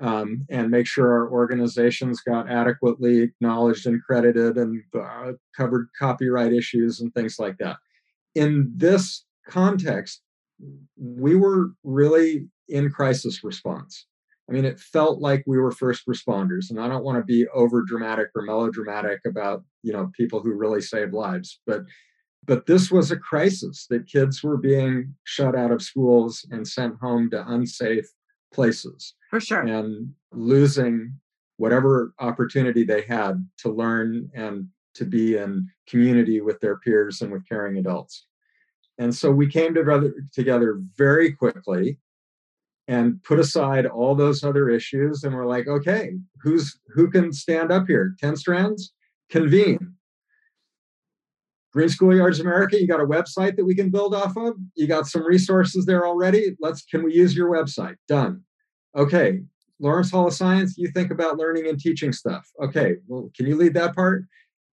um, 0.00 0.46
and 0.50 0.70
make 0.70 0.86
sure 0.86 1.12
our 1.12 1.30
organizations 1.30 2.20
got 2.20 2.50
adequately 2.50 3.20
acknowledged 3.20 3.86
and 3.86 4.02
credited 4.02 4.56
and 4.56 4.82
uh, 4.98 5.32
covered 5.56 5.88
copyright 5.98 6.52
issues 6.52 7.00
and 7.00 7.14
things 7.14 7.36
like 7.38 7.56
that. 7.58 7.76
In 8.34 8.72
this 8.74 9.24
context, 9.46 10.22
we 10.96 11.36
were 11.36 11.70
really 11.84 12.48
in 12.68 12.90
crisis 12.90 13.44
response. 13.44 14.06
I 14.50 14.52
mean, 14.52 14.64
it 14.64 14.80
felt 14.80 15.20
like 15.20 15.44
we 15.46 15.58
were 15.58 15.70
first 15.70 16.06
responders, 16.08 16.70
and 16.70 16.80
I 16.80 16.88
don't 16.88 17.04
want 17.04 17.18
to 17.18 17.24
be 17.24 17.46
over 17.54 17.82
dramatic 17.82 18.30
or 18.34 18.42
melodramatic 18.42 19.20
about 19.24 19.62
you 19.82 19.92
know 19.92 20.10
people 20.16 20.40
who 20.40 20.52
really 20.52 20.80
save 20.80 21.12
lives, 21.12 21.60
but 21.66 21.82
but 22.46 22.66
this 22.66 22.90
was 22.90 23.10
a 23.10 23.16
crisis 23.16 23.86
that 23.90 24.08
kids 24.08 24.42
were 24.42 24.56
being 24.56 25.14
shut 25.24 25.54
out 25.54 25.70
of 25.70 25.82
schools 25.82 26.44
and 26.50 26.66
sent 26.66 26.96
home 27.00 27.30
to 27.30 27.48
unsafe 27.52 28.08
places 28.52 29.14
for 29.30 29.40
sure. 29.40 29.60
and 29.60 30.12
losing 30.32 31.12
whatever 31.58 32.12
opportunity 32.18 32.82
they 32.82 33.02
had 33.02 33.46
to 33.58 33.70
learn 33.70 34.28
and 34.34 34.66
to 34.94 35.04
be 35.04 35.36
in 35.36 35.68
community 35.88 36.40
with 36.40 36.58
their 36.60 36.78
peers 36.78 37.20
and 37.20 37.30
with 37.30 37.48
caring 37.48 37.76
adults. 37.76 38.26
And 38.98 39.14
so 39.14 39.30
we 39.30 39.46
came 39.46 39.74
together 39.74 40.12
together 40.32 40.82
very 40.96 41.32
quickly 41.32 41.98
and 42.90 43.22
put 43.22 43.38
aside 43.38 43.86
all 43.86 44.14
those 44.14 44.42
other 44.44 44.68
issues 44.68 45.24
and 45.24 45.34
we're 45.34 45.46
like 45.46 45.68
okay 45.68 46.12
who's 46.42 46.78
who 46.88 47.10
can 47.10 47.32
stand 47.32 47.70
up 47.72 47.86
here 47.86 48.14
10 48.20 48.36
strands 48.36 48.92
convene 49.30 49.94
Green 51.72 51.88
Schoolyards 51.88 52.40
America, 52.40 52.80
you 52.80 52.88
got 52.88 53.00
a 53.00 53.06
website 53.06 53.54
that 53.54 53.64
we 53.64 53.76
can 53.76 53.90
build 53.90 54.12
off 54.12 54.36
of. 54.36 54.56
You 54.74 54.88
got 54.88 55.06
some 55.06 55.24
resources 55.24 55.86
there 55.86 56.04
already. 56.04 56.56
Let's 56.58 56.82
can 56.82 57.04
we 57.04 57.14
use 57.14 57.36
your 57.36 57.48
website? 57.48 57.94
Done. 58.08 58.42
Okay, 58.96 59.42
Lawrence 59.78 60.10
Hall 60.10 60.26
of 60.26 60.34
Science, 60.34 60.76
you 60.76 60.88
think 60.88 61.10
about 61.10 61.38
learning 61.38 61.68
and 61.68 61.78
teaching 61.78 62.12
stuff. 62.12 62.48
Okay, 62.62 62.96
well, 63.06 63.30
can 63.36 63.46
you 63.46 63.56
lead 63.56 63.74
that 63.74 63.94
part? 63.94 64.24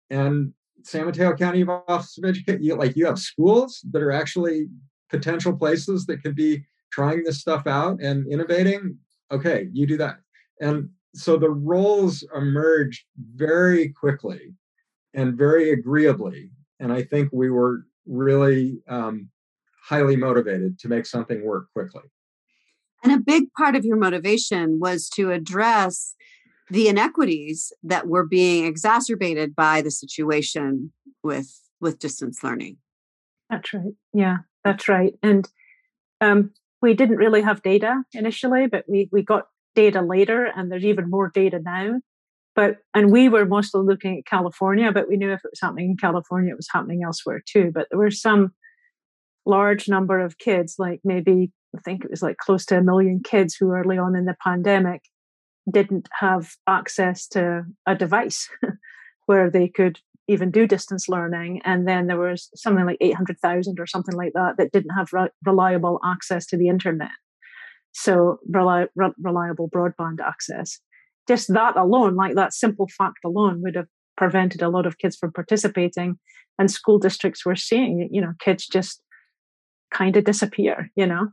And 0.10 0.54
San 0.84 1.06
Mateo 1.06 1.36
County 1.36 1.64
Office 1.64 2.18
of 2.18 2.26
Education, 2.26 2.78
like 2.78 2.96
you 2.96 3.06
have 3.06 3.20
schools 3.20 3.84
that 3.92 4.02
are 4.02 4.12
actually 4.12 4.68
potential 5.10 5.56
places 5.56 6.06
that 6.06 6.24
could 6.24 6.36
be 6.36 6.66
trying 6.96 7.24
this 7.24 7.40
stuff 7.40 7.68
out 7.68 8.02
and 8.02 8.26
innovating. 8.32 8.98
Okay, 9.32 9.68
you 9.74 9.86
do 9.86 9.98
that. 9.98 10.18
And 10.62 10.90
so 11.14 11.38
the 11.38 11.50
roles 11.50 12.24
emerged 12.36 13.04
very 13.36 13.90
quickly 13.90 14.54
and 15.14 15.38
very 15.38 15.72
agreeably 15.72 16.52
and 16.80 16.92
I 16.92 17.04
think 17.04 17.30
we 17.32 17.50
were 17.50 17.86
really 18.06 18.82
um, 18.88 19.30
highly 19.84 20.16
motivated 20.16 20.80
to 20.80 20.88
make 20.88 21.06
something 21.06 21.44
work 21.44 21.68
quickly. 21.74 22.04
And 23.04 23.14
a 23.14 23.20
big 23.20 23.46
part 23.58 23.76
of 23.76 23.86
your 23.86 23.98
motivation 23.98 24.80
was 24.80 25.10
to 25.10 25.32
address 25.32 26.16
the 26.70 26.88
inequities 26.88 27.72
that 27.84 28.08
were 28.08 28.26
being 28.26 28.66
exacerbated 28.66 29.56
by 29.56 29.82
the 29.82 29.92
situation 29.92 30.92
with 31.24 31.60
with 31.80 32.00
distance 32.00 32.44
learning. 32.44 32.78
That's 33.50 33.74
right. 33.74 33.94
Yeah, 34.14 34.38
that's 34.64 34.90
right. 34.90 35.14
And 35.22 35.48
um, 36.20 36.52
we 36.82 36.94
didn't 36.94 37.18
really 37.18 37.42
have 37.42 37.62
data 37.62 38.04
initially, 38.14 38.68
but 38.68 38.86
we 38.88 39.10
we 39.12 39.24
got 39.24 39.46
data 39.76 40.02
later, 40.02 40.46
and 40.46 40.72
there's 40.72 40.86
even 40.86 41.10
more 41.10 41.32
data 41.34 41.60
now. 41.64 42.00
But 42.56 42.78
and 42.94 43.12
we 43.12 43.28
were 43.30 43.46
mostly 43.46 43.82
looking 43.82 44.18
at 44.18 44.26
California, 44.26 44.92
but 44.92 45.10
we 45.10 45.18
knew 45.18 45.32
if 45.32 45.44
it 45.44 45.52
was 45.52 45.60
happening 45.62 45.92
in 45.92 45.98
California, 45.98 46.52
it 46.52 46.58
was 46.58 46.70
happening 46.72 47.02
elsewhere 47.04 47.42
too. 47.46 47.72
But 47.74 47.88
there 47.90 48.00
were 48.00 48.12
some 48.12 48.54
large 49.46 49.88
number 49.88 50.20
of 50.20 50.38
kids, 50.38 50.76
like 50.80 51.02
maybe 51.04 51.52
I 51.76 51.82
think 51.82 52.04
it 52.04 52.12
was 52.12 52.22
like 52.22 52.38
close 52.38 52.66
to 52.68 52.78
a 52.78 52.84
million 52.84 53.22
kids 53.24 53.56
who 53.56 53.72
early 53.72 53.98
on 53.98 54.16
in 54.16 54.26
the 54.26 54.36
pandemic 54.44 55.02
didn't 55.72 56.08
have 56.20 56.52
access 56.68 57.28
to 57.30 57.64
a 57.86 57.96
device 57.96 58.50
where 59.26 59.50
they 59.50 59.68
could 59.68 60.00
even 60.28 60.52
do 60.52 60.68
distance 60.68 61.08
learning. 61.08 61.62
And 61.66 61.88
then 61.88 62.08
there 62.08 62.20
was 62.20 62.50
something 62.56 62.86
like 62.86 62.98
800,000 63.02 63.80
or 63.80 63.88
something 63.88 64.16
like 64.16 64.34
that 64.34 64.56
that 64.58 64.72
didn't 64.72 64.96
have 64.96 65.14
re- 65.14 65.30
reliable 65.46 66.00
access 66.04 66.46
to 66.48 66.58
the 66.58 66.68
internet. 66.68 67.12
So, 67.92 68.40
reli- 68.52 68.88
re- 68.96 69.14
reliable 69.22 69.70
broadband 69.70 70.20
access 70.26 70.80
just 71.28 71.54
that 71.54 71.76
alone, 71.76 72.16
like 72.16 72.36
that 72.36 72.54
simple 72.54 72.88
fact 72.88 73.20
alone, 73.26 73.62
would 73.62 73.76
have 73.76 73.88
prevented 74.18 74.62
a 74.62 74.70
lot 74.70 74.86
of 74.86 74.98
kids 74.98 75.16
from 75.16 75.32
participating. 75.32 76.20
And 76.58 76.72
school 76.72 77.00
districts 77.00 77.46
were 77.46 77.56
seeing, 77.56 78.08
you 78.12 78.22
know, 78.22 78.34
kids 78.40 78.68
just 78.68 79.02
kind 79.94 80.16
of 80.16 80.24
disappear, 80.24 80.90
you 80.96 81.06
know. 81.06 81.30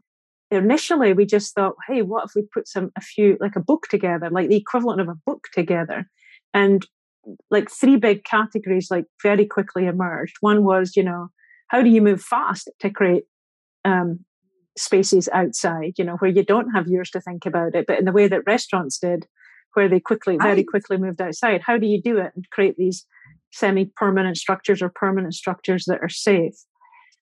Initially, 0.51 1.13
we 1.13 1.25
just 1.25 1.55
thought, 1.55 1.75
hey, 1.89 2.03
what 2.03 2.25
if 2.27 2.33
we 2.35 2.43
put 2.53 2.69
some, 2.69 2.91
a 2.97 3.01
few, 3.01 3.37
like 3.41 3.57
a 3.57 3.61
book 3.61 3.87
together, 3.89 4.29
like 4.31 4.49
the 4.49 4.57
equivalent 4.57 5.01
of 5.01 5.09
a 5.09 5.19
book 5.27 5.45
together? 5.53 6.07
And 6.53 6.87
like 7.51 7.71
three 7.71 7.97
big 7.97 8.25
categories, 8.25 8.89
like 8.91 9.05
very 9.23 9.47
quickly 9.47 9.87
emerged. 9.87 10.37
One 10.41 10.65
was, 10.65 10.97
you 10.97 11.03
know, 11.03 11.29
how 11.69 11.83
do 11.83 11.89
you 11.89 12.03
move 12.03 12.23
fast 12.23 12.71
to 12.81 12.91
create 12.91 13.25
um, 13.85 14.25
spaces 14.77 15.29
outside, 15.33 15.95
you 15.99 16.05
know, 16.05 16.17
where 16.17 16.31
you 16.31 16.45
don't 16.45 16.71
have 16.71 16.89
years 16.89 17.11
to 17.11 17.21
think 17.21 17.47
about 17.47 17.75
it, 17.75 17.87
but 17.87 17.99
in 17.99 18.05
the 18.05 18.13
way 18.13 18.29
that 18.29 18.47
restaurants 18.47 18.99
did, 18.99 19.27
where 19.75 19.89
they 19.89 20.01
quickly, 20.01 20.37
very 20.37 20.65
quickly 20.65 20.99
moved 20.99 21.21
outside. 21.21 21.63
How 21.65 21.79
do 21.79 21.87
you 21.87 22.01
do 22.01 22.19
it 22.19 22.33
and 22.35 22.49
create 22.51 22.77
these 22.77 23.07
semi-permanent 23.53 24.37
structures 24.37 24.83
or 24.83 24.93
permanent 24.95 25.35
structures 25.35 25.85
that 25.87 26.01
are 26.03 26.11
safe? 26.11 26.55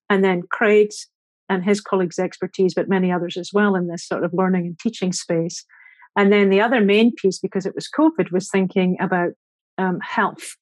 And 0.08 0.24
then 0.24 0.42
Craig's 0.50 1.06
and 1.48 1.64
his 1.64 1.80
colleagues' 1.80 2.18
expertise, 2.18 2.74
but 2.74 2.88
many 2.88 3.12
others 3.12 3.36
as 3.36 3.50
well 3.52 3.74
in 3.74 3.88
this 3.88 4.06
sort 4.06 4.24
of 4.24 4.32
learning 4.32 4.66
and 4.66 4.78
teaching 4.78 5.12
space. 5.12 5.64
And 6.16 6.32
then 6.32 6.50
the 6.50 6.60
other 6.60 6.80
main 6.80 7.12
piece, 7.14 7.38
because 7.38 7.66
it 7.66 7.74
was 7.74 7.88
COVID, 7.96 8.32
was 8.32 8.50
thinking 8.50 8.96
about 9.00 9.32
um, 9.80 9.98
health 10.00 10.56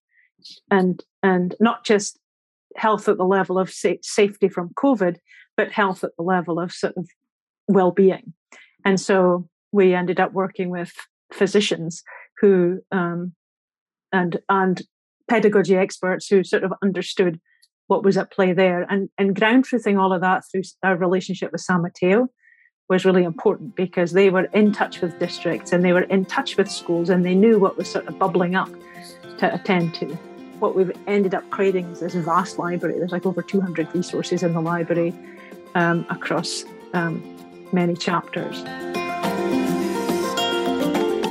and 0.71 1.03
and 1.23 1.55
not 1.61 1.85
just 1.85 2.19
health 2.77 3.09
at 3.09 3.17
the 3.17 3.25
level 3.25 3.59
of 3.59 3.71
sa- 3.71 4.03
safety 4.03 4.49
from 4.49 4.71
COVID, 4.75 5.17
but 5.57 5.73
health 5.73 6.05
at 6.05 6.13
the 6.17 6.23
level 6.23 6.61
of 6.61 6.73
sort 6.73 6.95
of 6.97 7.09
well-being. 7.67 8.33
And 8.85 9.01
so 9.01 9.49
we 9.73 9.95
ended 9.95 10.21
up 10.21 10.33
working 10.33 10.71
with 10.71 10.93
physicians 11.33 12.03
who 12.41 12.81
um, 12.93 13.33
and 14.13 14.39
and 14.49 14.83
pedagogy 15.29 15.77
experts 15.77 16.29
who 16.29 16.43
sort 16.43 16.65
of 16.65 16.73
understood 16.83 17.41
what 17.89 18.05
was 18.05 18.17
at 18.17 18.31
play 18.31 18.53
there 18.53 18.83
and 18.89 19.11
and 19.19 19.37
ground 19.37 19.67
truthing 19.67 19.99
all 19.99 20.13
of 20.13 20.21
that 20.21 20.43
through 20.51 20.63
our 20.83 20.97
relationship 20.97 21.53
with 21.53 21.61
San 21.61 21.83
Mateo 21.83 22.29
was 22.89 23.05
really 23.05 23.25
important 23.25 23.77
because 23.77 24.13
they 24.13 24.31
were 24.31 24.45
in 24.55 24.73
touch 24.73 25.03
with 25.03 25.19
districts 25.19 25.73
and 25.73 25.85
they 25.85 25.93
were 25.93 26.03
in 26.05 26.25
touch 26.25 26.57
with 26.57 26.71
schools 26.71 27.11
and 27.11 27.25
they 27.25 27.35
knew 27.35 27.59
what 27.59 27.77
was 27.77 27.91
sort 27.91 28.07
of 28.07 28.19
bubbling 28.19 28.55
up 28.55 28.71
to 29.39 29.55
attend 29.55 29.95
to. 29.95 30.07
what 30.59 30.75
we've 30.75 30.91
ended 31.07 31.35
up 31.35 31.49
creating 31.51 31.87
is 31.93 32.01
this 32.01 32.15
vast 32.15 32.59
library. 32.59 32.99
There's 32.99 33.13
like 33.13 33.25
over 33.25 33.43
200 33.43 33.95
resources 33.95 34.43
in 34.43 34.53
the 34.55 34.61
library 34.61 35.15
um, 35.77 36.05
across 36.11 36.65
um, 36.95 37.23
many 37.73 37.95
chapters. 37.95 38.65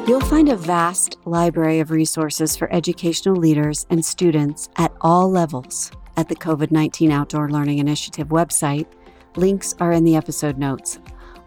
You'll 0.08 0.22
find 0.22 0.48
a 0.48 0.56
vast 0.56 1.18
library 1.26 1.82
of 1.82 1.92
resources 1.92 2.56
for 2.56 2.72
educational 2.74 3.36
leaders 3.36 3.86
and 3.90 4.06
students 4.06 4.70
at 4.78 4.94
all 5.02 5.30
levels 5.30 5.92
at 6.16 6.30
the 6.30 6.36
COVID 6.36 6.72
19 6.72 7.12
Outdoor 7.12 7.50
Learning 7.50 7.80
Initiative 7.80 8.30
website. 8.30 8.88
Links 9.36 9.76
are 9.82 9.92
in 9.92 10.06
the 10.06 10.16
episode 10.16 10.58
notes, 10.58 11.00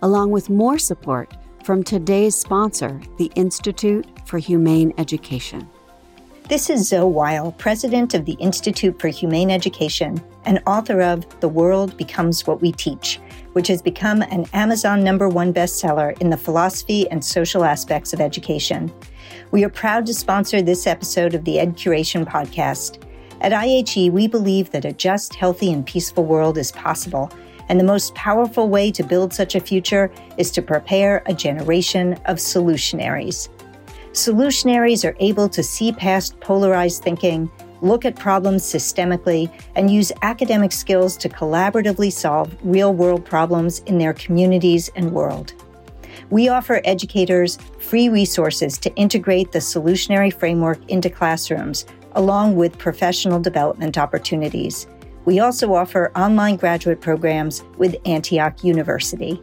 along 0.03 0.31
with 0.31 0.51
more 0.51 0.79
support 0.79 1.35
from 1.65 1.83
today's 1.83 2.37
sponsor, 2.37 3.01
the 3.17 3.33
Institute 3.35 4.07
for 4.27 4.39
Humane 4.39 4.93
Education. 4.99 5.67
This 6.51 6.69
is 6.69 6.89
Zoe 6.89 7.09
Weil, 7.09 7.53
president 7.53 8.13
of 8.13 8.25
the 8.25 8.33
Institute 8.33 9.01
for 9.01 9.07
Humane 9.07 9.53
Education 9.53 10.21
and 10.45 10.61
author 10.67 11.01
of 11.01 11.25
The 11.39 11.49
World 11.49 11.97
Becomes 11.97 12.45
What 12.45 12.61
We 12.61 12.73
Teach, 12.73 13.21
which 13.53 13.69
has 13.69 13.81
become 13.81 14.23
an 14.23 14.47
Amazon 14.53 15.05
number 15.05 15.29
one 15.29 15.55
bestseller 15.55 16.21
in 16.21 16.29
the 16.29 16.37
philosophy 16.37 17.09
and 17.09 17.25
social 17.25 17.63
aspects 17.63 18.13
of 18.13 18.21
education. 18.21 18.93
We 19.53 19.63
are 19.63 19.69
proud 19.69 20.07
to 20.07 20.13
sponsor 20.13 20.61
this 20.61 20.89
episode 20.89 21.35
of 21.35 21.45
the 21.45 21.61
Ed 21.61 21.77
Curation 21.77 22.27
podcast. 22.27 23.01
At 23.43 23.53
IHE, 23.53 24.11
we 24.11 24.27
believe 24.27 24.73
that 24.73 24.85
a 24.85 24.93
just, 24.93 25.37
healthy, 25.37 25.73
and 25.73 25.87
peaceful 25.87 26.25
world 26.25 26.59
is 26.59 26.73
possible, 26.73 27.31
and 27.69 27.79
the 27.79 27.85
most 27.85 28.13
powerful 28.17 28.69
way 28.69 28.91
to 28.91 29.05
build 29.05 29.33
such 29.33 29.55
a 29.55 29.61
future 29.61 30.11
is 30.37 30.51
to 30.51 30.63
prepare 30.63 31.23
a 31.27 31.33
generation 31.33 32.15
of 32.25 32.39
solutionaries. 32.39 33.49
Solutionaries 34.13 35.09
are 35.09 35.17
able 35.21 35.49
to 35.49 35.63
see 35.63 35.93
past 35.93 36.39
polarized 36.41 37.03
thinking, 37.03 37.49
look 37.81 38.05
at 38.05 38.17
problems 38.17 38.65
systemically, 38.65 39.49
and 39.77 39.89
use 39.89 40.11
academic 40.23 40.73
skills 40.73 41.17
to 41.17 41.29
collaboratively 41.29 42.13
solve 42.13 42.57
real 42.65 42.93
world 42.93 43.25
problems 43.25 43.79
in 43.81 43.99
their 43.99 44.13
communities 44.13 44.91
and 44.97 45.13
world. 45.13 45.55
We 46.29 46.49
offer 46.49 46.81
educators 46.85 47.57
free 47.79 48.09
resources 48.09 48.79
to 48.79 48.95
integrate 48.97 49.53
the 49.53 49.61
solutionary 49.61 50.33
framework 50.33 50.79
into 50.89 51.09
classrooms, 51.09 51.87
along 52.13 52.57
with 52.57 52.79
professional 52.79 53.39
development 53.39 53.97
opportunities. 53.97 54.89
We 55.25 55.39
also 55.39 55.73
offer 55.75 56.11
online 56.17 56.57
graduate 56.57 57.01
programs 57.01 57.63
with 57.79 57.97
Antioch 58.05 58.65
University. 58.65 59.41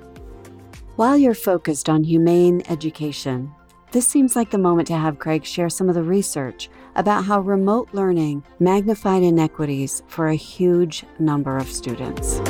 While 0.97 1.17
you're 1.17 1.33
focused 1.33 1.87
on 1.87 2.03
humane 2.03 2.63
education, 2.67 3.53
this 3.91 4.07
seems 4.07 4.35
like 4.35 4.51
the 4.51 4.57
moment 4.57 4.87
to 4.87 4.97
have 4.97 5.19
Craig 5.19 5.45
share 5.45 5.69
some 5.69 5.87
of 5.87 5.95
the 5.95 6.03
research 6.03 6.69
about 6.95 7.23
how 7.23 7.39
remote 7.39 7.89
learning 7.93 8.43
magnified 8.59 9.23
inequities 9.23 10.03
for 10.07 10.27
a 10.27 10.35
huge 10.35 11.05
number 11.19 11.57
of 11.57 11.69
students. 11.69 12.41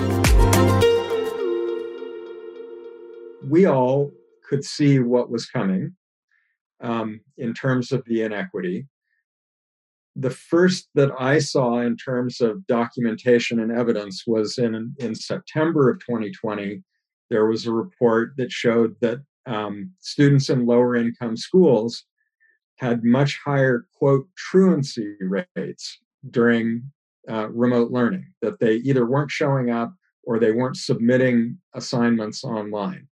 We 3.48 3.66
all 3.66 4.12
could 4.50 4.66
see 4.66 5.00
what 5.00 5.30
was 5.30 5.46
coming 5.46 5.96
um, 6.82 7.22
in 7.38 7.54
terms 7.54 7.92
of 7.92 8.04
the 8.06 8.24
inequity. 8.24 8.88
The 10.16 10.32
first 10.32 10.90
that 10.96 11.12
I 11.20 11.38
saw 11.38 11.80
in 11.82 11.98
terms 11.98 12.42
of 12.42 12.66
documentation 12.66 13.60
and 13.60 13.72
evidence 13.72 14.24
was 14.26 14.58
in, 14.58 14.96
in 14.98 15.14
September 15.14 15.92
of 15.92 16.00
2020. 16.00 16.82
There 17.30 17.46
was 17.46 17.68
a 17.68 17.72
report 17.72 18.32
that 18.38 18.52
showed 18.52 18.96
that 19.02 19.20
um, 19.48 19.92
students 20.00 20.50
in 20.50 20.66
lower 20.66 20.96
income 20.96 21.38
schools 21.38 22.04
had 22.76 23.04
much 23.04 23.40
higher 23.44 23.88
quote 23.98 24.28
truancy 24.36 25.16
rates 25.22 26.00
during 26.30 26.84
uh, 27.30 27.50
remote 27.50 27.92
learning 27.92 28.34
that 28.42 28.60
they 28.60 28.76
either 28.76 29.06
weren't 29.06 29.32
showing 29.32 29.72
up 29.72 29.94
or 30.24 30.38
they 30.38 30.52
weren't 30.52 30.78
submitting 30.78 31.58
assignments 31.74 32.44
online. 32.44 33.08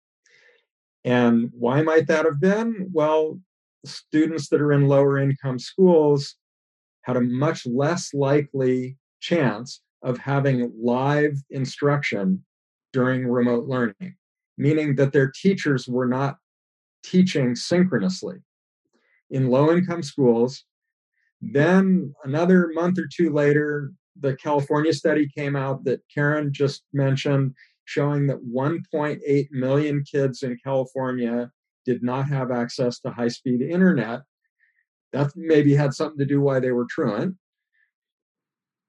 And 1.06 1.50
why 1.54 1.82
might 1.82 2.08
that 2.08 2.25
have 2.25 2.42
been? 2.42 2.90
Well 2.92 3.40
students 3.86 4.50
that 4.50 4.62
are 4.62 4.72
in 4.72 4.88
lower 4.88 5.17
income 5.17 5.60
schools 5.60 6.36
had 7.02 7.17
a 7.17 7.22
much 7.22 7.65
less 7.65 8.13
likely 8.13 8.98
chance 9.19 9.82
of 10.02 10.17
having 10.17 10.72
live 10.82 11.38
instruction 11.50 12.43
during 12.93 13.28
remote 13.28 13.67
learning 13.67 14.15
meaning 14.58 14.96
that 14.96 15.13
their 15.13 15.32
teachers 15.32 15.88
were 15.88 16.08
not 16.08 16.38
teaching 17.04 17.56
synchronously 17.56 18.38
in 19.30 19.50
low 19.50 19.72
income 19.72 20.04
schools. 20.04 20.66
Then 21.42 22.13
another 22.24 22.70
month 22.74 22.98
or 23.00 23.08
two 23.13 23.32
later, 23.32 23.92
the 24.20 24.36
California 24.36 24.94
study 24.94 25.28
came 25.28 25.56
out 25.56 25.84
that 25.86 26.02
Karen 26.13 26.54
just 26.54 26.84
mentioned, 26.94 27.54
showing 27.86 28.28
that 28.28 28.46
1.8 28.46 29.48
million 29.52 30.04
kids 30.10 30.44
in 30.44 30.58
California 30.63 31.52
did 31.86 32.04
not 32.04 32.30
have 32.30 32.52
access 32.52 33.00
to 33.00 33.12
high 33.12 33.28
speed 33.28 33.62
internet. 33.62 34.22
That 35.12 35.32
maybe 35.36 35.76
had 35.76 35.94
something 35.94 36.18
to 36.20 36.26
do 36.26 36.42
why 36.42 36.60
they 36.60 36.72
were 36.72 36.88
truant. 36.89 37.36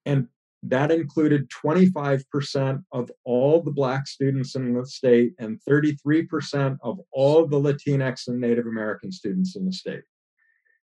And 0.06 0.28
that 0.66 0.90
included 0.90 1.50
25% 1.50 2.82
of 2.92 3.10
all 3.24 3.62
the 3.62 3.70
Black 3.70 4.06
students 4.06 4.54
in 4.54 4.72
the 4.72 4.86
state 4.86 5.34
and 5.38 5.60
33% 5.68 6.78
of 6.82 6.98
all 7.12 7.46
the 7.46 7.60
Latinx 7.60 8.28
and 8.28 8.40
Native 8.40 8.66
American 8.66 9.12
students 9.12 9.56
in 9.56 9.66
the 9.66 9.72
state. 9.72 10.02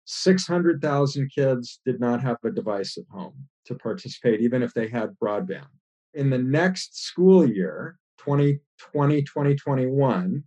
600,000 0.06 1.32
kids 1.34 1.80
did 1.86 2.00
not 2.00 2.22
have 2.22 2.38
a 2.44 2.52
device 2.52 2.98
at 2.98 3.06
home 3.10 3.48
to 3.65 3.76
participate, 3.76 4.42
even 4.42 4.62
if 4.62 4.74
they 4.74 4.89
had 4.89 5.15
broadband. 5.24 5.68
In 6.13 6.30
the 6.30 6.38
next 6.38 7.02
school 7.02 7.48
year, 7.48 7.98
2020 8.18 9.22
2021, 9.22 10.44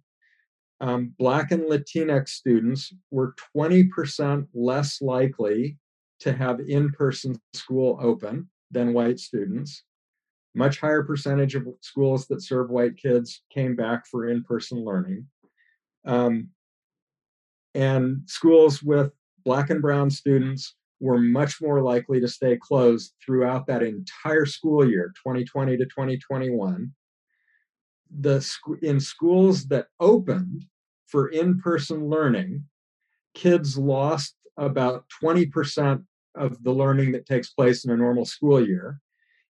um, 0.81 1.14
Black 1.16 1.53
and 1.53 1.62
Latinx 1.62 2.29
students 2.29 2.92
were 3.11 3.35
20% 3.57 4.47
less 4.53 5.01
likely 5.01 5.79
to 6.21 6.33
have 6.33 6.61
in 6.61 6.90
person 6.90 7.40
school 7.55 7.99
open 8.03 8.49
than 8.72 8.92
white 8.92 9.18
students. 9.18 9.85
Much 10.54 10.80
higher 10.80 11.02
percentage 11.02 11.54
of 11.54 11.66
schools 11.80 12.26
that 12.26 12.42
serve 12.42 12.70
white 12.70 12.96
kids 12.96 13.42
came 13.50 13.76
back 13.76 14.06
for 14.06 14.28
in 14.28 14.42
person 14.42 14.85
learning. 14.85 15.26
Um, 16.04 16.48
and 17.74 18.22
schools 18.26 18.82
with 18.82 19.12
black 19.44 19.70
and 19.70 19.80
brown 19.80 20.11
students 20.11 20.74
were 21.00 21.18
much 21.18 21.61
more 21.61 21.80
likely 21.82 22.20
to 22.20 22.28
stay 22.28 22.56
closed 22.56 23.14
throughout 23.24 23.66
that 23.66 23.82
entire 23.82 24.46
school 24.46 24.88
year 24.88 25.12
2020 25.24 25.76
to 25.76 25.85
2021 25.85 26.92
the 28.20 28.46
in 28.82 29.00
schools 29.00 29.66
that 29.66 29.87
opened 29.98 30.64
for 31.06 31.28
in-person 31.28 32.08
learning 32.08 32.64
kids 33.35 33.78
lost 33.78 34.35
about 34.56 35.04
20% 35.22 36.04
of 36.35 36.62
the 36.62 36.73
learning 36.73 37.12
that 37.12 37.27
takes 37.27 37.51
place 37.51 37.85
in 37.85 37.90
a 37.90 37.97
normal 37.97 38.25
school 38.25 38.64
year. 38.64 38.99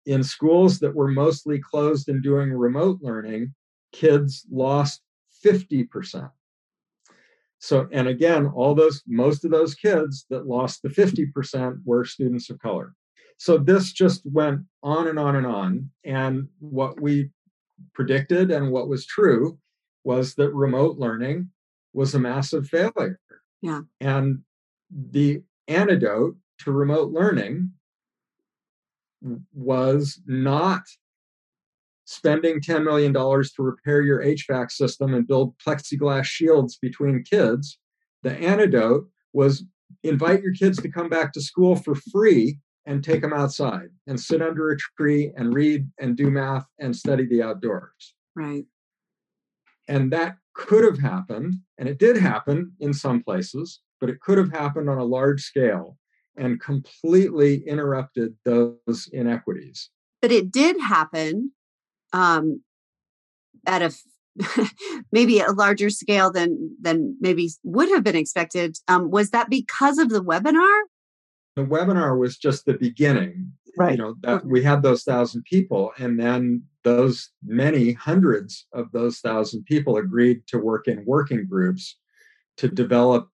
In 0.05 0.23
schools 0.23 0.79
that 0.79 0.95
were 0.95 1.09
mostly 1.09 1.59
closed 1.59 2.09
and 2.09 2.23
doing 2.23 2.51
remote 2.51 2.99
learning, 3.01 3.53
kids 3.91 4.45
lost 4.51 5.01
50%. 5.45 6.29
So, 7.59 7.87
and 7.91 8.07
again, 8.07 8.47
all 8.47 8.73
those, 8.73 9.03
most 9.05 9.45
of 9.45 9.51
those 9.51 9.75
kids 9.75 10.25
that 10.31 10.47
lost 10.47 10.81
the 10.81 10.89
50% 10.89 11.77
were 11.85 12.03
students 12.05 12.49
of 12.49 12.59
color. 12.59 12.93
So 13.37 13.57
this 13.57 13.91
just 13.91 14.21
went 14.25 14.61
on 14.81 15.07
and 15.07 15.19
on 15.19 15.35
and 15.35 15.45
on. 15.45 15.89
And 16.03 16.47
what 16.59 16.99
we 16.99 17.29
predicted 17.93 18.51
and 18.51 18.71
what 18.71 18.87
was 18.87 19.05
true 19.05 19.59
was 20.03 20.33
that 20.35 20.53
remote 20.53 20.97
learning 20.97 21.49
was 21.93 22.15
a 22.15 22.19
massive 22.19 22.67
failure. 22.67 23.19
Yeah. 23.61 23.81
And 23.99 24.39
the 24.89 25.43
antidote 25.67 26.35
to 26.63 26.71
remote 26.71 27.11
learning 27.11 27.71
was 29.53 30.19
not 30.25 30.81
spending 32.05 32.59
$10 32.59 32.83
million 32.83 33.13
to 33.13 33.49
repair 33.59 34.01
your 34.01 34.23
HVAC 34.23 34.71
system 34.71 35.13
and 35.13 35.27
build 35.27 35.53
plexiglass 35.65 36.25
shields 36.25 36.77
between 36.77 37.23
kids. 37.23 37.77
The 38.23 38.35
antidote 38.35 39.07
was 39.33 39.63
invite 40.03 40.41
your 40.41 40.53
kids 40.53 40.81
to 40.81 40.89
come 40.89 41.09
back 41.09 41.31
to 41.33 41.41
school 41.41 41.75
for 41.75 41.95
free 41.95 42.59
and 42.85 43.03
take 43.03 43.21
them 43.21 43.33
outside 43.33 43.89
and 44.07 44.19
sit 44.19 44.41
under 44.41 44.69
a 44.69 44.77
tree 44.77 45.31
and 45.35 45.53
read 45.53 45.89
and 45.99 46.17
do 46.17 46.31
math 46.31 46.65
and 46.79 46.95
study 46.95 47.25
the 47.27 47.43
outdoors. 47.43 48.15
Right. 48.35 48.65
And 49.87 50.11
that 50.11 50.37
could 50.53 50.83
have 50.83 50.99
happened, 50.99 51.55
and 51.77 51.87
it 51.87 51.97
did 51.97 52.17
happen 52.17 52.73
in 52.79 52.93
some 52.93 53.21
places, 53.23 53.81
but 53.99 54.09
it 54.09 54.19
could 54.19 54.37
have 54.37 54.51
happened 54.51 54.89
on 54.89 54.97
a 54.97 55.03
large 55.03 55.41
scale 55.41 55.97
and 56.37 56.59
completely 56.59 57.67
interrupted 57.67 58.35
those 58.45 59.09
inequities. 59.11 59.89
But 60.21 60.31
it 60.31 60.51
did 60.51 60.79
happen 60.79 61.51
um, 62.13 62.61
at 63.65 63.81
a 63.81 63.93
maybe 65.11 65.39
a 65.39 65.51
larger 65.51 65.89
scale 65.89 66.31
than 66.31 66.75
than 66.81 67.17
maybe 67.19 67.49
would 67.63 67.89
have 67.89 68.03
been 68.03 68.15
expected. 68.15 68.77
Um, 68.87 69.11
was 69.11 69.31
that 69.31 69.49
because 69.49 69.97
of 69.97 70.09
the 70.09 70.23
webinar? 70.23 70.81
The 71.55 71.65
webinar 71.65 72.17
was 72.17 72.37
just 72.37 72.65
the 72.65 72.73
beginning. 72.73 73.51
Right. 73.77 73.91
You 73.91 73.97
know, 73.97 74.15
that 74.21 74.45
we 74.45 74.63
had 74.63 74.83
those 74.83 75.03
thousand 75.03 75.43
people, 75.45 75.91
and 75.97 76.19
then 76.19 76.63
those 76.83 77.29
many 77.45 77.93
hundreds 77.93 78.65
of 78.73 78.91
those 78.91 79.19
thousand 79.19 79.65
people 79.65 79.97
agreed 79.97 80.45
to 80.47 80.57
work 80.57 80.87
in 80.87 81.05
working 81.05 81.45
groups 81.45 81.97
to 82.57 82.67
develop 82.67 83.29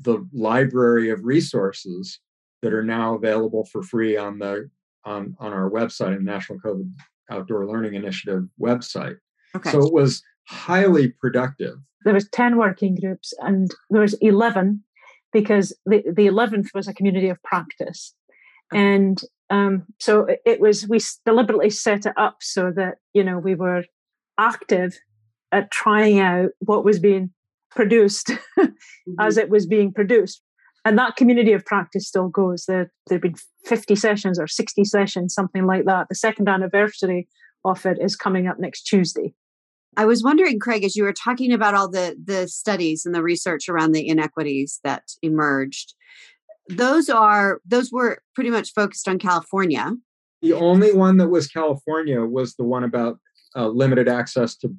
the 0.00 0.26
library 0.32 1.10
of 1.10 1.24
resources 1.24 2.20
that 2.62 2.72
are 2.72 2.84
now 2.84 3.14
available 3.14 3.64
for 3.64 3.82
free 3.82 4.16
on 4.16 4.38
the 4.38 4.70
on, 5.04 5.36
on 5.40 5.52
our 5.52 5.68
website 5.68 6.16
and 6.16 6.24
National 6.24 6.58
COVID 6.60 6.90
Outdoor 7.30 7.66
Learning 7.66 7.94
Initiative 7.94 8.44
website. 8.60 9.16
Okay. 9.54 9.70
So 9.70 9.84
it 9.84 9.92
was 9.92 10.22
highly 10.46 11.08
productive. 11.08 11.76
There 12.04 12.14
was 12.14 12.28
10 12.30 12.56
working 12.56 12.96
groups 13.00 13.32
and 13.40 13.70
there 13.90 14.02
was 14.02 14.14
11 14.14 14.82
because 15.32 15.76
the, 15.86 16.02
the 16.06 16.26
11th 16.26 16.68
was 16.74 16.88
a 16.88 16.94
community 16.94 17.28
of 17.28 17.42
practice. 17.42 18.14
And 18.72 19.20
um, 19.50 19.84
so 19.98 20.26
it 20.46 20.60
was, 20.60 20.88
we 20.88 20.98
deliberately 21.26 21.70
set 21.70 22.06
it 22.06 22.14
up 22.16 22.38
so 22.40 22.72
that, 22.74 22.98
you 23.12 23.22
know, 23.22 23.38
we 23.38 23.54
were 23.54 23.84
active 24.38 24.98
at 25.52 25.70
trying 25.70 26.20
out 26.20 26.50
what 26.60 26.84
was 26.84 26.98
being 26.98 27.30
produced 27.70 28.28
mm-hmm. 28.58 29.14
as 29.20 29.36
it 29.36 29.50
was 29.50 29.66
being 29.66 29.92
produced. 29.92 30.42
And 30.84 30.98
that 30.98 31.16
community 31.16 31.52
of 31.52 31.64
practice 31.64 32.08
still 32.08 32.28
goes. 32.28 32.64
There, 32.66 32.90
there 33.06 33.16
have 33.16 33.22
been 33.22 33.36
50 33.64 33.94
sessions 33.94 34.38
or 34.38 34.48
60 34.48 34.84
sessions, 34.84 35.34
something 35.34 35.66
like 35.66 35.84
that. 35.84 36.08
The 36.08 36.14
second 36.14 36.48
anniversary 36.48 37.28
of 37.64 37.86
it 37.86 37.98
is 38.00 38.16
coming 38.16 38.48
up 38.48 38.58
next 38.58 38.82
Tuesday. 38.82 39.34
I 39.96 40.06
was 40.06 40.24
wondering, 40.24 40.58
Craig, 40.58 40.84
as 40.84 40.96
you 40.96 41.04
were 41.04 41.12
talking 41.12 41.52
about 41.52 41.74
all 41.74 41.88
the 41.88 42.16
the 42.22 42.48
studies 42.48 43.04
and 43.04 43.14
the 43.14 43.22
research 43.22 43.68
around 43.68 43.92
the 43.92 44.08
inequities 44.08 44.80
that 44.84 45.02
emerged, 45.20 45.94
those 46.68 47.10
are 47.10 47.60
those 47.66 47.92
were 47.92 48.22
pretty 48.34 48.50
much 48.50 48.72
focused 48.72 49.06
on 49.06 49.18
California. 49.18 49.92
The 50.40 50.54
only 50.54 50.92
one 50.92 51.18
that 51.18 51.28
was 51.28 51.46
California 51.46 52.22
was 52.22 52.54
the 52.54 52.64
one 52.64 52.84
about 52.84 53.18
uh, 53.54 53.68
limited 53.68 54.08
access 54.08 54.56
to 54.56 54.74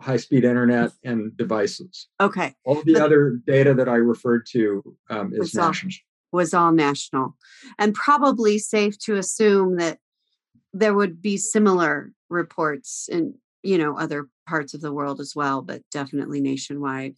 high 0.00 0.16
speed 0.16 0.44
internet 0.44 0.92
and 1.04 1.36
devices. 1.36 2.08
Okay. 2.20 2.54
All 2.64 2.82
the 2.82 2.94
but, 2.94 3.02
other 3.02 3.40
data 3.46 3.74
that 3.74 3.88
I 3.88 3.96
referred 3.96 4.46
to 4.52 4.96
um, 5.08 5.32
is 5.34 5.54
national. 5.54 5.92
All, 6.32 6.38
was 6.38 6.54
all 6.54 6.72
national, 6.72 7.36
and 7.78 7.94
probably 7.94 8.58
safe 8.58 8.98
to 9.00 9.16
assume 9.16 9.76
that 9.76 9.98
there 10.72 10.94
would 10.94 11.20
be 11.20 11.36
similar 11.36 12.12
reports 12.28 13.08
in 13.10 13.34
you 13.62 13.78
know 13.78 13.98
other 13.98 14.28
parts 14.46 14.74
of 14.74 14.80
the 14.80 14.92
world 14.92 15.20
as 15.20 15.32
well, 15.34 15.62
but 15.62 15.82
definitely 15.90 16.40
nationwide. 16.40 17.14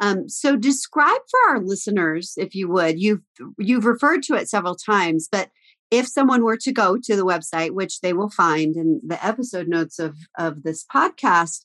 Um, 0.00 0.28
so 0.28 0.56
describe 0.56 1.20
for 1.30 1.50
our 1.50 1.60
listeners, 1.60 2.34
if 2.36 2.54
you 2.54 2.68
would, 2.68 3.00
you've 3.00 3.20
you've 3.58 3.84
referred 3.84 4.22
to 4.24 4.34
it 4.34 4.48
several 4.48 4.74
times, 4.74 5.28
but 5.30 5.50
if 5.90 6.06
someone 6.06 6.44
were 6.44 6.56
to 6.58 6.72
go 6.72 6.96
to 6.96 7.16
the 7.16 7.26
website, 7.26 7.72
which 7.72 8.00
they 8.00 8.12
will 8.12 8.30
find 8.30 8.76
in 8.76 9.00
the 9.04 9.24
episode 9.24 9.68
notes 9.68 9.98
of, 9.98 10.16
of 10.38 10.62
this 10.62 10.84
podcast, 10.84 11.64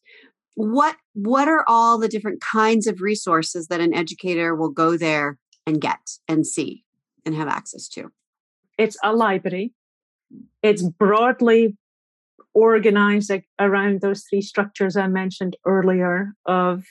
what 0.55 0.95
what 1.13 1.47
are 1.47 1.65
all 1.67 1.99
the 1.99 2.07
different 2.07 2.41
kinds 2.41 2.87
of 2.87 3.01
resources 3.01 3.67
that 3.67 3.81
an 3.81 3.93
educator 3.93 4.55
will 4.55 4.69
go 4.69 4.97
there 4.97 5.37
and 5.67 5.81
get 5.81 5.99
and 6.27 6.47
see 6.47 6.83
and 7.25 7.35
have 7.35 7.49
access 7.49 7.87
to? 7.89 8.11
It's 8.77 8.97
a 9.03 9.13
library. 9.13 9.73
It's 10.63 10.81
broadly 10.81 11.77
organized 12.53 13.31
around 13.59 13.99
those 13.99 14.23
three 14.29 14.41
structures 14.41 14.95
I 14.95 15.07
mentioned 15.07 15.57
earlier 15.65 16.33
of 16.45 16.85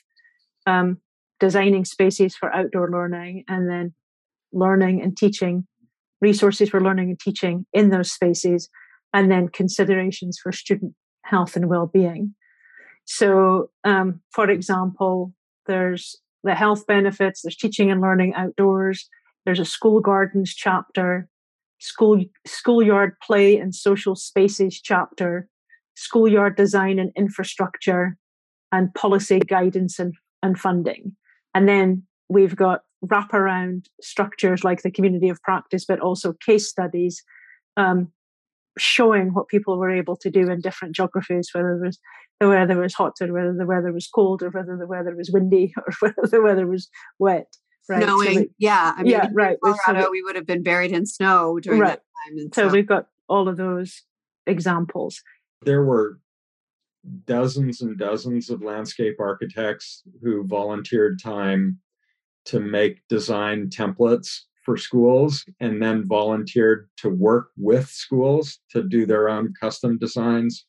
um, 0.66 0.98
designing 1.40 1.86
spaces 1.86 2.36
for 2.36 2.54
outdoor 2.54 2.90
learning 2.90 3.44
and 3.48 3.68
then 3.68 3.94
learning 4.52 5.02
and 5.02 5.16
teaching 5.16 5.66
resources 6.28 6.68
for 6.68 6.80
learning 6.80 7.08
and 7.10 7.20
teaching 7.20 7.56
in 7.72 7.90
those 7.90 8.10
spaces 8.18 8.68
and 9.12 9.30
then 9.30 9.48
considerations 9.48 10.38
for 10.42 10.52
student 10.52 10.92
health 11.22 11.56
and 11.56 11.68
well-being 11.68 12.34
so 13.04 13.70
um, 13.84 14.20
for 14.36 14.50
example 14.50 15.32
there's 15.66 16.04
the 16.42 16.54
health 16.54 16.86
benefits 16.86 17.42
there's 17.42 17.56
teaching 17.56 17.90
and 17.90 18.00
learning 18.00 18.32
outdoors 18.34 18.98
there's 19.44 19.60
a 19.60 19.72
school 19.76 20.00
gardens 20.00 20.54
chapter 20.54 21.28
school 21.78 22.16
schoolyard 22.46 23.12
play 23.26 23.56
and 23.56 23.74
social 23.74 24.16
spaces 24.16 24.80
chapter 24.80 25.48
schoolyard 25.96 26.56
design 26.56 26.98
and 26.98 27.12
infrastructure, 27.16 28.16
and 28.72 28.92
policy 28.94 29.38
guidance 29.38 29.98
and, 29.98 30.14
and 30.42 30.58
funding. 30.58 31.16
And 31.54 31.68
then 31.68 32.04
we've 32.28 32.56
got 32.56 32.80
wraparound 33.04 33.86
structures 34.00 34.64
like 34.64 34.82
the 34.82 34.90
community 34.90 35.28
of 35.28 35.42
practice, 35.42 35.84
but 35.86 36.00
also 36.00 36.32
case 36.44 36.68
studies 36.68 37.22
um, 37.76 38.10
showing 38.78 39.34
what 39.34 39.48
people 39.48 39.78
were 39.78 39.90
able 39.90 40.16
to 40.16 40.30
do 40.30 40.50
in 40.50 40.60
different 40.60 40.94
geographies, 40.94 41.50
whether 41.52 41.76
it 41.76 41.86
was 41.86 41.98
the 42.40 42.48
weather 42.48 42.76
was 42.78 42.94
hot 42.94 43.12
or 43.20 43.32
whether 43.32 43.54
the 43.54 43.66
weather 43.66 43.92
was 43.92 44.08
cold 44.08 44.42
or 44.42 44.50
whether 44.50 44.76
the 44.76 44.86
weather 44.86 45.14
was 45.14 45.30
windy 45.32 45.72
or 45.76 45.92
whether 46.00 46.28
the 46.28 46.42
weather 46.42 46.66
was 46.66 46.88
wet. 47.18 47.46
Right. 47.86 48.02
Snowing, 48.02 48.34
so 48.34 48.40
we, 48.40 48.50
yeah. 48.58 48.94
I 48.96 49.02
mean, 49.02 49.12
yeah, 49.12 49.28
right. 49.34 49.58
Colorado, 49.62 50.06
so 50.06 50.10
we, 50.10 50.20
we 50.20 50.22
would 50.22 50.36
have 50.36 50.46
been 50.46 50.62
buried 50.62 50.90
in 50.90 51.04
snow 51.04 51.58
during 51.60 51.80
right. 51.80 51.88
that 51.88 52.02
time. 52.28 52.38
And 52.38 52.54
so, 52.54 52.68
so 52.68 52.72
we've 52.72 52.88
got 52.88 53.08
all 53.28 53.46
of 53.46 53.58
those 53.58 54.02
examples 54.46 55.20
there 55.64 55.84
were 55.84 56.18
dozens 57.26 57.80
and 57.82 57.98
dozens 57.98 58.50
of 58.50 58.62
landscape 58.62 59.16
architects 59.20 60.02
who 60.22 60.46
volunteered 60.46 61.20
time 61.20 61.78
to 62.46 62.60
make 62.60 63.02
design 63.08 63.68
templates 63.68 64.40
for 64.64 64.76
schools 64.76 65.44
and 65.60 65.82
then 65.82 66.06
volunteered 66.06 66.88
to 66.96 67.08
work 67.08 67.48
with 67.56 67.88
schools 67.88 68.58
to 68.70 68.82
do 68.82 69.06
their 69.06 69.28
own 69.28 69.52
custom 69.58 69.98
designs. 69.98 70.66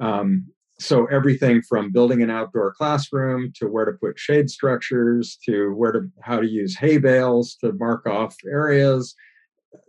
Um, 0.00 0.46
so 0.78 1.06
everything 1.06 1.62
from 1.62 1.92
building 1.92 2.22
an 2.22 2.30
outdoor 2.30 2.72
classroom 2.72 3.52
to 3.56 3.66
where 3.66 3.84
to 3.84 3.92
put 3.92 4.18
shade 4.18 4.50
structures 4.50 5.38
to 5.44 5.72
where 5.74 5.92
to 5.92 6.10
how 6.22 6.40
to 6.40 6.48
use 6.48 6.76
hay 6.76 6.98
bales 6.98 7.56
to 7.56 7.72
mark 7.74 8.06
off 8.06 8.34
areas, 8.50 9.14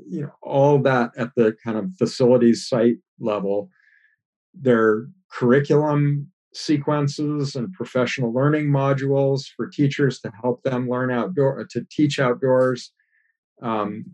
you 0.08 0.22
know, 0.22 0.32
all 0.42 0.80
that 0.80 1.12
at 1.18 1.30
the 1.36 1.56
kind 1.64 1.78
of 1.78 1.92
facilities 1.98 2.68
site 2.68 2.98
level 3.20 3.70
their 4.54 5.08
curriculum 5.32 6.32
sequences 6.54 7.56
and 7.56 7.74
professional 7.74 8.32
learning 8.32 8.68
modules 8.68 9.46
for 9.56 9.68
teachers 9.68 10.20
to 10.20 10.32
help 10.42 10.62
them 10.64 10.88
learn 10.88 11.12
outdoor 11.12 11.66
to 11.66 11.86
teach 11.90 12.20
outdoors 12.20 12.92
um, 13.62 14.06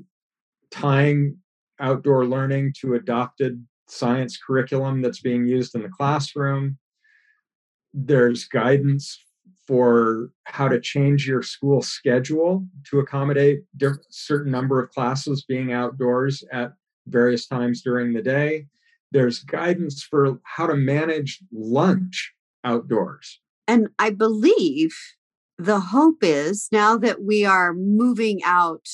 tying 0.71 1.38
outdoor 1.80 2.25
learning 2.25 2.73
to 2.80 2.95
adopted 2.95 3.65
science 3.88 4.38
curriculum 4.38 5.02
that's 5.02 5.21
being 5.21 5.47
used 5.47 5.75
in 5.75 5.82
the 5.82 5.89
classroom. 5.89 6.78
There's 7.93 8.45
guidance 8.45 9.17
for 9.67 10.32
how 10.45 10.67
to 10.67 10.80
change 10.80 11.28
your 11.28 11.41
school 11.41 11.82
schedule 11.82 12.65
to 12.89 12.99
accommodate 12.99 13.62
certain 14.10 14.52
number 14.52 14.82
of 14.82 14.89
classes 14.91 15.45
being 15.47 15.73
outdoors 15.73 16.43
at 16.52 16.73
various 17.08 17.47
times 17.47 17.82
during 17.82 18.13
the 18.13 18.21
day 18.21 18.65
there's 19.12 19.39
guidance 19.39 20.04
for 20.04 20.39
how 20.43 20.67
to 20.67 20.76
manage 20.76 21.39
lunch 21.52 22.34
outdoors. 22.63 23.39
And 23.67 23.89
I 23.98 24.10
believe 24.10 24.95
the 25.58 25.80
hope 25.80 26.24
is 26.24 26.67
now 26.72 26.98
that 26.98 27.24
we 27.24 27.45
are 27.45 27.74
moving 27.74 28.41
out 28.43 28.88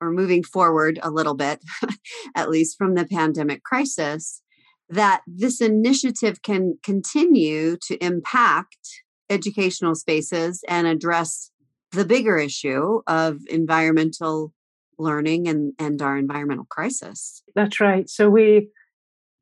or 0.00 0.10
moving 0.10 0.42
forward 0.42 0.98
a 1.02 1.10
little 1.10 1.34
bit, 1.34 1.60
at 2.34 2.50
least 2.50 2.76
from 2.76 2.94
the 2.94 3.06
pandemic 3.06 3.62
crisis, 3.62 4.42
that 4.88 5.22
this 5.26 5.60
initiative 5.60 6.42
can 6.42 6.78
continue 6.82 7.76
to 7.88 7.96
impact 8.04 9.02
educational 9.28 9.94
spaces 9.94 10.62
and 10.68 10.86
address 10.86 11.50
the 11.92 12.04
bigger 12.04 12.36
issue 12.36 13.00
of 13.06 13.38
environmental 13.48 14.52
learning 14.98 15.48
and, 15.48 15.72
and 15.78 16.00
our 16.00 16.16
environmental 16.16 16.66
crisis. 16.66 17.42
That's 17.54 17.80
right. 17.80 18.08
So 18.08 18.30
we 18.30 18.68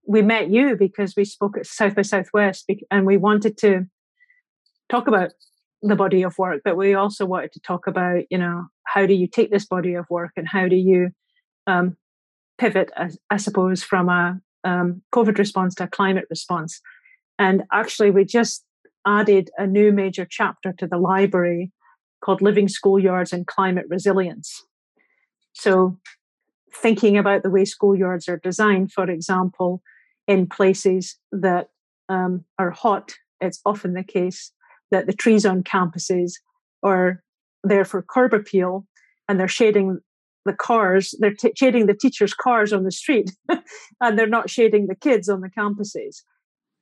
we 0.07 0.23
met 0.23 0.51
you 0.51 0.77
because 0.77 1.15
we 1.17 1.25
spoke 1.25 1.57
at 1.57 1.67
South 1.67 1.95
by 1.95 2.03
Southwest 2.03 2.71
and 2.91 3.07
we 3.07 3.17
wanted 3.17 3.57
to 3.59 3.87
talk 4.89 5.09
about 5.09 5.33
the 5.83 5.97
body 5.97 6.23
of 6.23 6.39
work, 6.39 6.63
but 6.65 6.77
we 6.77 6.95
also 6.95 7.27
wanted 7.27 7.53
to 7.53 7.61
talk 7.61 7.87
about, 7.87 8.25
you 8.31 8.39
know, 8.39 8.67
how 8.85 9.07
do 9.07 9.15
you 9.15 9.27
take 9.27 9.51
this 9.51 9.67
body 9.67 9.95
of 9.95 10.07
work 10.09 10.33
and 10.37 10.49
how 10.49 10.69
do 10.69 10.77
you 10.77 11.11
um, 11.67 11.97
pivot, 12.59 12.91
I, 12.97 13.11
I, 13.31 13.37
suppose, 13.37 13.83
from 13.83 14.09
a 14.09 14.41
um, 14.65 15.03
COVID 15.15 15.39
response 15.39 15.75
to 15.77 15.85
a 15.85 15.89
climate 15.89 16.27
response. 16.31 16.81
And 17.39 17.65
actually, 17.73 18.11
we 18.11 18.25
just 18.25 18.65
added 19.07 19.51
a 19.59 19.67
new 19.67 19.93
major 19.93 20.27
chapter 20.29 20.73
to 20.79 20.87
the 20.87 20.99
library 20.99 21.73
called 22.25 22.41
Living 22.41 22.69
Schoolyards 22.69 23.33
and 23.33 23.47
Climate 23.47 23.87
Resilience. 23.89 24.65
So, 25.53 25.99
thinking 26.75 27.19
about 27.19 27.43
the 27.43 27.51
way 27.51 27.63
schoolyards 27.63 28.29
are 28.29 28.39
designed, 28.39 28.93
for 28.93 29.09
example, 29.11 29.83
in 30.27 30.47
places 30.47 31.19
that 31.33 31.69
um, 32.09 32.45
are 32.59 32.71
hot, 32.71 33.13
it's 33.41 33.61
often 33.65 33.95
the 33.95 34.05
case 34.05 34.53
that 34.91 35.07
the 35.07 35.13
trees 35.13 35.45
on 35.45 35.63
campuses 35.63 36.33
are 36.83 37.23
there 37.63 37.85
for 37.85 38.03
curb 38.03 38.33
appeal 38.33 38.87
and 39.29 39.41
they're 39.41 39.49
shading 39.49 39.99
the 40.45 40.53
cars, 40.53 41.15
they're 41.19 41.35
t- 41.35 41.53
shading 41.57 41.87
the 41.87 41.95
teachers' 41.95 42.35
cars 42.35 42.73
on 42.73 42.85
the 42.85 42.93
street, 42.93 43.31
and 44.01 44.19
they're 44.19 44.27
not 44.27 44.51
shading 44.51 44.87
the 44.87 44.95
kids 44.95 45.29
on 45.29 45.41
the 45.41 45.49
campuses. 45.49 46.23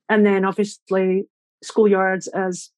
And 0.08 0.26
then 0.26 0.44
obviously 0.44 1.24
schoolyards 1.64 2.28
as 2.34 2.70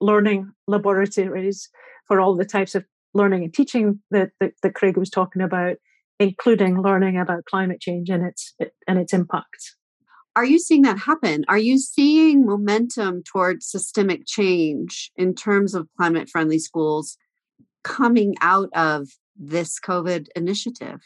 learning 0.00 0.52
laboratories 0.66 1.68
for 2.06 2.20
all 2.20 2.36
the 2.36 2.44
types 2.44 2.74
of 2.74 2.84
learning 3.14 3.44
and 3.44 3.54
teaching 3.54 4.00
that, 4.10 4.30
that, 4.40 4.52
that 4.62 4.74
Craig 4.74 4.96
was 4.96 5.10
talking 5.10 5.42
about, 5.42 5.76
including 6.20 6.82
learning 6.82 7.18
about 7.18 7.46
climate 7.46 7.80
change 7.80 8.10
and 8.10 8.24
its 8.24 8.54
and 8.86 8.98
its 8.98 9.12
impacts. 9.12 9.76
Are 10.36 10.44
you 10.44 10.58
seeing 10.58 10.82
that 10.82 10.98
happen? 10.98 11.44
Are 11.48 11.58
you 11.58 11.78
seeing 11.78 12.46
momentum 12.46 13.22
towards 13.24 13.66
systemic 13.66 14.26
change 14.26 15.10
in 15.16 15.34
terms 15.34 15.74
of 15.74 15.88
climate 15.96 16.28
friendly 16.28 16.58
schools 16.58 17.16
coming 17.82 18.34
out 18.40 18.68
of 18.74 19.08
this 19.36 19.80
COVID 19.80 20.28
initiative? 20.36 21.00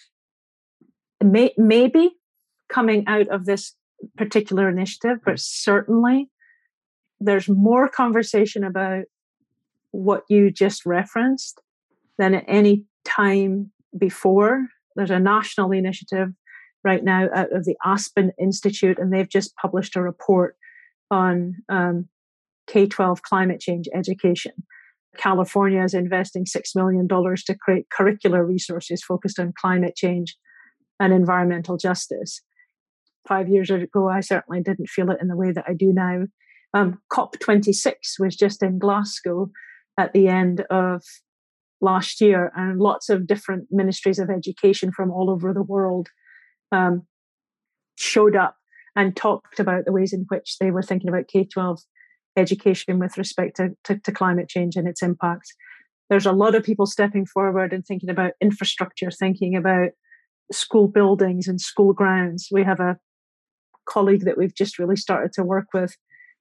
May, 1.22 1.54
maybe 1.56 2.10
coming 2.68 3.04
out 3.06 3.28
of 3.28 3.46
this 3.46 3.74
particular 4.16 4.68
initiative, 4.68 5.18
but 5.24 5.38
certainly 5.38 6.28
there's 7.20 7.48
more 7.48 7.88
conversation 7.88 8.64
about 8.64 9.04
what 9.92 10.24
you 10.28 10.50
just 10.50 10.84
referenced 10.84 11.60
than 12.18 12.34
at 12.34 12.44
any 12.48 12.84
time 13.04 13.70
before. 13.96 14.66
There's 14.96 15.10
a 15.10 15.18
national 15.18 15.70
initiative 15.72 16.30
right 16.84 17.04
now 17.04 17.28
out 17.34 17.52
of 17.52 17.64
the 17.64 17.76
Aspen 17.84 18.32
Institute, 18.40 18.98
and 18.98 19.12
they've 19.12 19.28
just 19.28 19.54
published 19.56 19.96
a 19.96 20.02
report 20.02 20.56
on 21.10 21.56
um, 21.68 22.08
K 22.66 22.86
12 22.86 23.22
climate 23.22 23.60
change 23.60 23.88
education. 23.94 24.52
California 25.16 25.82
is 25.82 25.94
investing 25.94 26.44
$6 26.46 26.60
million 26.74 27.06
to 27.06 27.56
create 27.60 27.86
curricular 27.96 28.46
resources 28.46 29.02
focused 29.02 29.38
on 29.38 29.52
climate 29.60 29.94
change 29.94 30.36
and 30.98 31.12
environmental 31.12 31.76
justice. 31.76 32.40
Five 33.28 33.48
years 33.48 33.70
ago, 33.70 34.08
I 34.08 34.20
certainly 34.20 34.62
didn't 34.62 34.88
feel 34.88 35.10
it 35.10 35.18
in 35.20 35.28
the 35.28 35.36
way 35.36 35.52
that 35.52 35.64
I 35.68 35.74
do 35.74 35.92
now. 35.92 36.24
Um, 36.74 37.00
COP26 37.12 37.92
was 38.18 38.34
just 38.36 38.62
in 38.62 38.78
Glasgow 38.78 39.50
at 39.98 40.12
the 40.14 40.28
end 40.28 40.64
of 40.70 41.02
last 41.80 42.20
year, 42.20 42.50
and 42.56 42.80
lots 42.80 43.10
of 43.10 43.26
different 43.26 43.66
ministries 43.70 44.18
of 44.18 44.30
education 44.30 44.92
from 44.92 45.10
all 45.10 45.28
over 45.28 45.52
the 45.52 45.62
world 45.62 46.08
um, 46.72 47.06
showed 47.96 48.34
up 48.34 48.56
and 48.96 49.16
talked 49.16 49.60
about 49.60 49.84
the 49.84 49.92
ways 49.92 50.12
in 50.12 50.26
which 50.28 50.58
they 50.58 50.70
were 50.70 50.82
thinking 50.82 51.08
about 51.08 51.28
K 51.28 51.44
12 51.44 51.80
education 52.36 52.98
with 52.98 53.18
respect 53.18 53.56
to, 53.56 53.70
to, 53.84 53.98
to, 53.98 54.12
climate 54.12 54.48
change 54.48 54.76
and 54.76 54.88
its 54.88 55.02
impacts. 55.02 55.54
There's 56.08 56.26
a 56.26 56.32
lot 56.32 56.54
of 56.54 56.64
people 56.64 56.86
stepping 56.86 57.26
forward 57.26 57.72
and 57.72 57.84
thinking 57.84 58.08
about 58.08 58.32
infrastructure, 58.40 59.10
thinking 59.10 59.54
about 59.54 59.90
school 60.50 60.88
buildings 60.88 61.46
and 61.46 61.60
school 61.60 61.92
grounds. 61.92 62.48
We 62.50 62.64
have 62.64 62.80
a 62.80 62.98
colleague 63.86 64.24
that 64.24 64.38
we've 64.38 64.54
just 64.54 64.78
really 64.78 64.96
started 64.96 65.32
to 65.34 65.44
work 65.44 65.66
with 65.74 65.96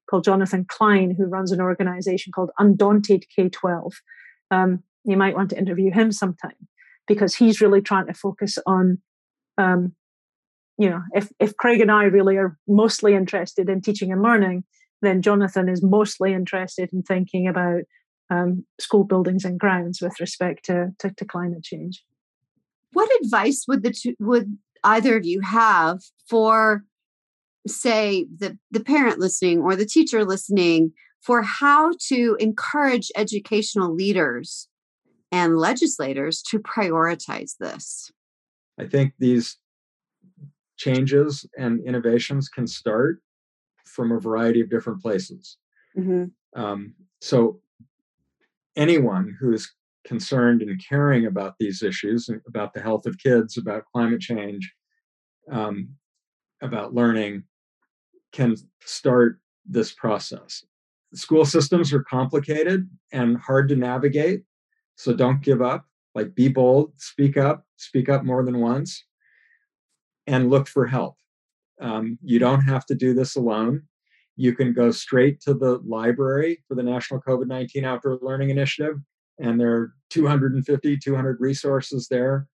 called 0.09 0.23
Jonathan 0.23 0.65
Klein, 0.67 1.15
who 1.17 1.25
runs 1.25 1.51
an 1.51 1.61
organization 1.61 2.31
called 2.33 2.51
Undaunted 2.57 3.25
K 3.33 3.49
12. 3.49 3.93
Um, 4.49 4.83
you 5.05 5.17
might 5.17 5.35
want 5.35 5.49
to 5.51 5.57
interview 5.57 5.91
him 5.91 6.11
sometime 6.11 6.67
because 7.07 7.35
he's 7.35 7.61
really 7.61 7.81
trying 7.81 8.07
to 8.07 8.13
focus 8.13 8.57
on 8.65 8.99
um, 9.57 9.95
you 10.77 10.89
know 10.89 11.01
if 11.13 11.29
if 11.39 11.55
craig 11.57 11.81
and 11.81 11.91
i 11.91 12.03
really 12.03 12.37
are 12.37 12.57
mostly 12.67 13.13
interested 13.13 13.69
in 13.69 13.81
teaching 13.81 14.11
and 14.11 14.21
learning 14.21 14.63
then 15.01 15.21
jonathan 15.21 15.67
is 15.69 15.83
mostly 15.83 16.33
interested 16.33 16.89
in 16.93 17.01
thinking 17.03 17.47
about 17.47 17.81
um, 18.31 18.65
school 18.79 19.03
buildings 19.03 19.43
and 19.43 19.59
grounds 19.59 20.01
with 20.01 20.19
respect 20.19 20.65
to, 20.65 20.93
to, 20.99 21.11
to 21.11 21.25
climate 21.25 21.63
change. 21.63 22.03
What 22.93 23.09
advice 23.21 23.65
would 23.67 23.83
the 23.83 23.91
two, 23.91 24.15
would 24.19 24.57
either 24.83 25.17
of 25.17 25.25
you 25.25 25.41
have 25.41 25.99
for 26.27 26.83
say 27.67 28.25
the 28.35 28.57
the 28.71 28.79
parent 28.79 29.19
listening 29.19 29.59
or 29.59 29.75
the 29.75 29.85
teacher 29.85 30.25
listening 30.25 30.93
for 31.21 31.43
how 31.43 31.91
to 32.07 32.35
encourage 32.39 33.11
educational 33.15 33.93
leaders 33.93 34.67
and 35.31 35.57
legislators 35.57 36.41
to 36.41 36.59
prioritize 36.59 37.51
this? 37.59 38.11
I 38.79 38.87
think 38.87 39.13
these 39.19 39.57
changes 40.81 41.45
and 41.57 41.79
innovations 41.85 42.49
can 42.49 42.65
start 42.65 43.21
from 43.85 44.11
a 44.11 44.19
variety 44.19 44.61
of 44.61 44.69
different 44.69 45.01
places. 45.01 45.57
Mm-hmm. 45.97 46.25
Um, 46.59 46.95
so, 47.19 47.61
anyone 48.75 49.37
who 49.39 49.53
is 49.53 49.71
concerned 50.07 50.61
and 50.63 50.81
caring 50.89 51.27
about 51.27 51.53
these 51.59 51.83
issues, 51.83 52.29
about 52.47 52.73
the 52.73 52.81
health 52.81 53.05
of 53.05 53.17
kids, 53.19 53.57
about 53.57 53.85
climate 53.93 54.21
change, 54.21 54.73
um, 55.51 55.89
about 56.61 56.95
learning, 56.95 57.43
can 58.31 58.55
start 58.83 59.39
this 59.65 59.91
process. 59.93 60.65
School 61.13 61.45
systems 61.45 61.93
are 61.93 62.03
complicated 62.03 62.89
and 63.11 63.37
hard 63.37 63.69
to 63.69 63.75
navigate, 63.75 64.43
so 64.95 65.13
don't 65.13 65.43
give 65.43 65.61
up. 65.61 65.85
Like, 66.15 66.33
be 66.33 66.47
bold, 66.47 66.93
speak 66.97 67.37
up, 67.37 67.65
speak 67.77 68.09
up 68.09 68.23
more 68.23 68.43
than 68.43 68.59
once 68.59 69.03
and 70.27 70.49
look 70.49 70.67
for 70.67 70.85
help. 70.87 71.15
Um, 71.79 72.17
you 72.23 72.39
don't 72.39 72.61
have 72.61 72.85
to 72.87 72.95
do 72.95 73.13
this 73.13 73.35
alone. 73.35 73.83
You 74.35 74.55
can 74.55 74.73
go 74.73 74.91
straight 74.91 75.41
to 75.41 75.53
the 75.53 75.79
library 75.85 76.63
for 76.67 76.75
the 76.75 76.83
National 76.83 77.21
COVID 77.21 77.47
19 77.47 77.85
Outdoor 77.85 78.19
Learning 78.21 78.49
Initiative, 78.49 78.97
and 79.39 79.59
there 79.59 79.73
are 79.73 79.93
250, 80.09 80.97
200 80.97 81.37
resources 81.39 82.07
there. 82.09 82.47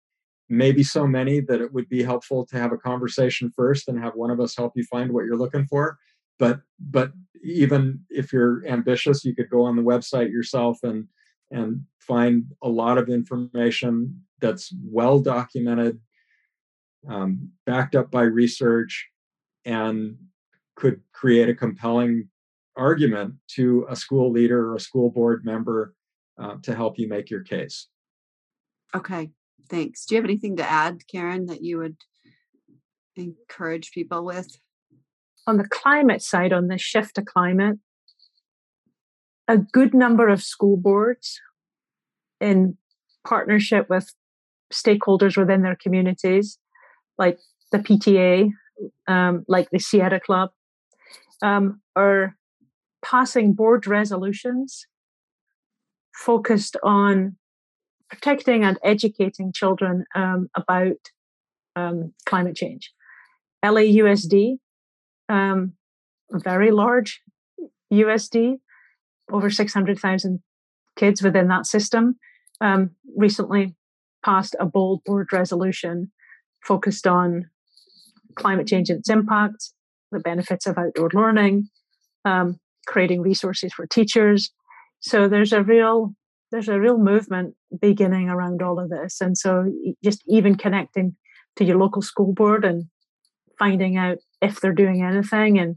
Maybe 0.49 0.82
so 0.82 1.06
many 1.06 1.41
that 1.41 1.60
it 1.60 1.73
would 1.73 1.89
be 1.89 2.03
helpful 2.03 2.45
to 2.47 2.58
have 2.58 2.71
a 2.71 2.77
conversation 2.77 3.51
first 3.53 3.89
and 3.89 4.01
have 4.01 4.15
one 4.15 4.32
of 4.32 4.39
us 4.39 4.56
help 4.56 4.73
you 4.75 4.84
find 4.86 5.12
what 5.12 5.25
you're 5.25 5.36
looking 5.38 5.67
for. 5.67 5.97
But 6.39 6.62
but 6.80 7.12
even 7.43 7.99
if 8.10 8.32
you're 8.32 8.65
ambitious, 8.65 9.25
you 9.25 9.36
could 9.36 9.49
go 9.49 9.63
on 9.63 9.75
the 9.75 9.82
website 9.82 10.32
yourself 10.32 10.80
and 10.84 11.08
and 11.51 11.82
find 11.99 12.45
a 12.63 12.69
lot 12.69 12.97
of 12.97 13.10
information 13.10 14.21
that's 14.39 14.73
well 14.84 15.19
documented 15.19 15.99
um, 17.07 17.51
backed 17.65 17.95
up 17.95 18.12
by 18.12 18.23
research, 18.23 19.07
and 19.65 20.17
could 20.75 21.01
create 21.12 21.49
a 21.49 21.55
compelling 21.55 22.29
argument 22.75 23.33
to 23.47 23.86
a 23.89 23.95
school 23.95 24.31
leader 24.31 24.69
or 24.69 24.75
a 24.75 24.79
school 24.79 25.10
board 25.10 25.43
member 25.43 25.93
uh, 26.39 26.55
to 26.62 26.75
help 26.75 26.99
you 26.99 27.07
make 27.07 27.29
your 27.29 27.43
case. 27.43 27.88
Okay, 28.95 29.31
thanks. 29.69 30.05
Do 30.05 30.15
you 30.15 30.21
have 30.21 30.29
anything 30.29 30.55
to 30.57 30.69
add, 30.69 31.07
Karen, 31.12 31.47
that 31.47 31.63
you 31.63 31.79
would 31.79 31.97
encourage 33.15 33.91
people 33.91 34.23
with? 34.23 34.60
On 35.47 35.57
the 35.57 35.67
climate 35.67 36.21
side, 36.21 36.53
on 36.53 36.67
the 36.67 36.77
shift 36.77 37.15
to 37.15 37.21
climate, 37.21 37.79
a 39.47 39.57
good 39.57 39.93
number 39.93 40.27
of 40.27 40.43
school 40.43 40.77
boards 40.77 41.39
in 42.39 42.77
partnership 43.25 43.89
with 43.89 44.13
stakeholders 44.71 45.38
within 45.38 45.62
their 45.62 45.75
communities 45.75 46.60
like 47.17 47.39
the 47.71 47.80
PTA, 47.80 48.51
um, 49.08 49.45
like 49.47 49.69
the 49.71 49.80
Sierra 49.80 50.19
Club, 50.19 50.49
um, 51.41 51.82
are 51.95 52.36
passing 53.03 53.53
board 53.53 53.88
resolutions 53.88 54.88
focused 56.13 56.75
on 56.84 57.38
protecting 58.10 58.63
and 58.63 58.80
educating 58.84 59.51
children 59.51 60.06
um, 60.15 60.49
about 60.56 60.97
um, 61.75 62.13
climate 62.25 62.56
change. 62.56 62.91
LAUSD, 63.63 64.58
um, 65.30 65.73
very 66.32 66.71
large 66.71 67.21
USD, 67.93 68.60
over 69.32 69.49
600,000 69.49 70.41
kids 70.95 71.21
within 71.21 71.47
that 71.49 71.65
system, 71.65 72.17
um, 72.62 72.91
recently 73.15 73.75
passed 74.25 74.56
a 74.60 74.65
bold 74.65 75.03
board 75.03 75.32
resolution 75.32 76.12
focused 76.67 77.08
on 77.08 77.49
climate 78.36 78.67
change 78.67 78.89
and 78.89 78.99
its 78.99 79.10
impacts, 79.10 79.73
the 80.12 80.19
benefits 80.19 80.67
of 80.67 80.77
outdoor 80.77 81.10
learning, 81.13 81.69
um, 82.25 82.60
creating 82.86 83.21
resources 83.21 83.73
for 83.73 83.88
teachers. 83.88 84.51
So 84.99 85.27
there's 85.27 85.53
a 85.53 85.63
real 85.63 86.13
there's 86.49 86.69
a 86.69 86.80
real 86.80 86.97
movement 86.97 87.56
beginning 87.82 88.30
around 88.30 88.62
all 88.62 88.80
of 88.80 88.89
this, 88.89 89.19
and 89.19 89.38
so 89.38 89.71
just 90.03 90.23
even 90.27 90.56
connecting 90.56 91.15
to 91.58 91.65
your 91.65 91.77
local 91.77 92.01
school 92.01 92.34
board 92.34 92.63
and 92.63 92.86
finding 93.60 93.97
out 93.97 94.19
if 94.41 94.62
they're 94.62 94.73
doing 94.73 95.03
anything 95.03 95.60
and 95.60 95.75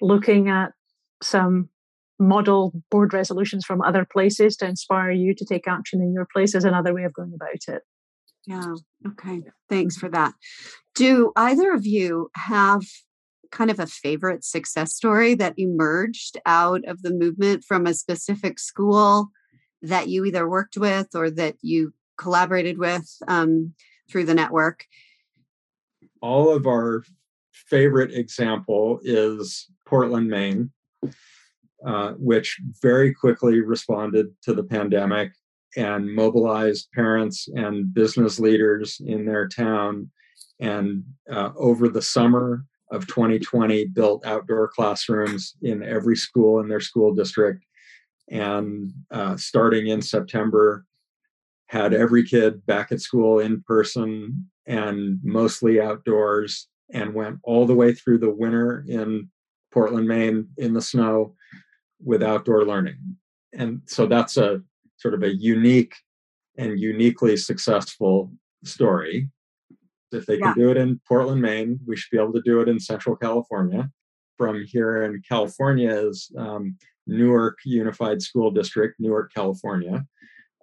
looking 0.00 0.48
at 0.48 0.72
some 1.22 1.68
model 2.18 2.72
board 2.90 3.12
resolutions 3.12 3.64
from 3.64 3.82
other 3.82 4.06
places 4.10 4.56
to 4.56 4.66
inspire 4.66 5.10
you 5.10 5.34
to 5.34 5.44
take 5.44 5.68
action 5.68 6.00
in 6.00 6.14
your 6.14 6.26
place 6.32 6.54
is 6.54 6.64
another 6.64 6.94
way 6.94 7.04
of 7.04 7.12
going 7.12 7.32
about 7.34 7.74
it. 7.74 7.82
Yeah. 8.46 8.74
Okay. 9.06 9.42
Thanks 9.68 9.96
for 9.96 10.08
that. 10.10 10.34
Do 10.94 11.32
either 11.36 11.72
of 11.72 11.84
you 11.84 12.30
have 12.36 12.82
kind 13.50 13.70
of 13.70 13.80
a 13.80 13.86
favorite 13.86 14.44
success 14.44 14.94
story 14.94 15.34
that 15.34 15.54
emerged 15.56 16.38
out 16.46 16.84
of 16.86 17.02
the 17.02 17.12
movement 17.12 17.64
from 17.64 17.86
a 17.86 17.94
specific 17.94 18.58
school 18.58 19.28
that 19.82 20.08
you 20.08 20.24
either 20.24 20.48
worked 20.48 20.76
with 20.76 21.08
or 21.14 21.30
that 21.30 21.56
you 21.62 21.92
collaborated 22.18 22.78
with 22.78 23.08
um, 23.28 23.74
through 24.10 24.24
the 24.24 24.34
network? 24.34 24.84
All 26.22 26.54
of 26.54 26.66
our 26.66 27.04
favorite 27.52 28.12
example 28.12 29.00
is 29.02 29.68
Portland, 29.84 30.28
Maine, 30.28 30.70
uh, 31.84 32.12
which 32.12 32.60
very 32.82 33.12
quickly 33.12 33.60
responded 33.60 34.28
to 34.42 34.54
the 34.54 34.64
pandemic 34.64 35.32
and 35.76 36.12
mobilized 36.12 36.88
parents 36.92 37.48
and 37.54 37.92
business 37.92 38.38
leaders 38.38 39.00
in 39.04 39.24
their 39.24 39.46
town. 39.48 40.10
And 40.60 41.04
uh, 41.30 41.50
over 41.56 41.88
the 41.88 42.02
summer 42.02 42.64
of 42.90 43.06
2020, 43.06 43.86
built 43.86 44.24
outdoor 44.24 44.68
classrooms 44.68 45.54
in 45.62 45.82
every 45.82 46.16
school 46.16 46.60
in 46.60 46.68
their 46.68 46.80
school 46.80 47.14
district. 47.14 47.64
And 48.30 48.92
uh, 49.10 49.36
starting 49.36 49.88
in 49.88 50.00
September, 50.00 50.84
had 51.68 51.92
every 51.92 52.24
kid 52.24 52.64
back 52.66 52.92
at 52.92 53.00
school 53.00 53.40
in 53.40 53.62
person 53.62 54.48
and 54.66 55.18
mostly 55.22 55.80
outdoors, 55.80 56.68
and 56.92 57.14
went 57.14 57.38
all 57.42 57.66
the 57.66 57.74
way 57.74 57.92
through 57.92 58.18
the 58.18 58.30
winter 58.30 58.84
in 58.88 59.28
Portland, 59.72 60.06
Maine, 60.06 60.48
in 60.56 60.72
the 60.72 60.80
snow 60.80 61.34
with 62.02 62.22
outdoor 62.22 62.64
learning. 62.64 63.16
And 63.52 63.82
so 63.86 64.06
that's 64.06 64.36
a 64.36 64.62
sort 64.98 65.14
of 65.14 65.22
a 65.22 65.34
unique 65.34 65.94
and 66.58 66.78
uniquely 66.78 67.36
successful 67.36 68.32
story. 68.64 69.28
If 70.12 70.26
they 70.26 70.38
can 70.38 70.54
do 70.54 70.70
it 70.70 70.76
in 70.76 71.00
Portland, 71.06 71.42
Maine, 71.42 71.80
we 71.86 71.96
should 71.96 72.10
be 72.10 72.18
able 72.18 72.32
to 72.32 72.42
do 72.42 72.60
it 72.60 72.68
in 72.68 72.78
Central 72.78 73.16
California. 73.16 73.90
From 74.38 74.64
here 74.64 75.02
in 75.02 75.22
California 75.28 75.90
is 75.90 76.30
um, 76.38 76.76
Newark 77.06 77.58
Unified 77.64 78.22
School 78.22 78.50
District, 78.50 78.94
Newark, 78.98 79.32
California. 79.34 80.06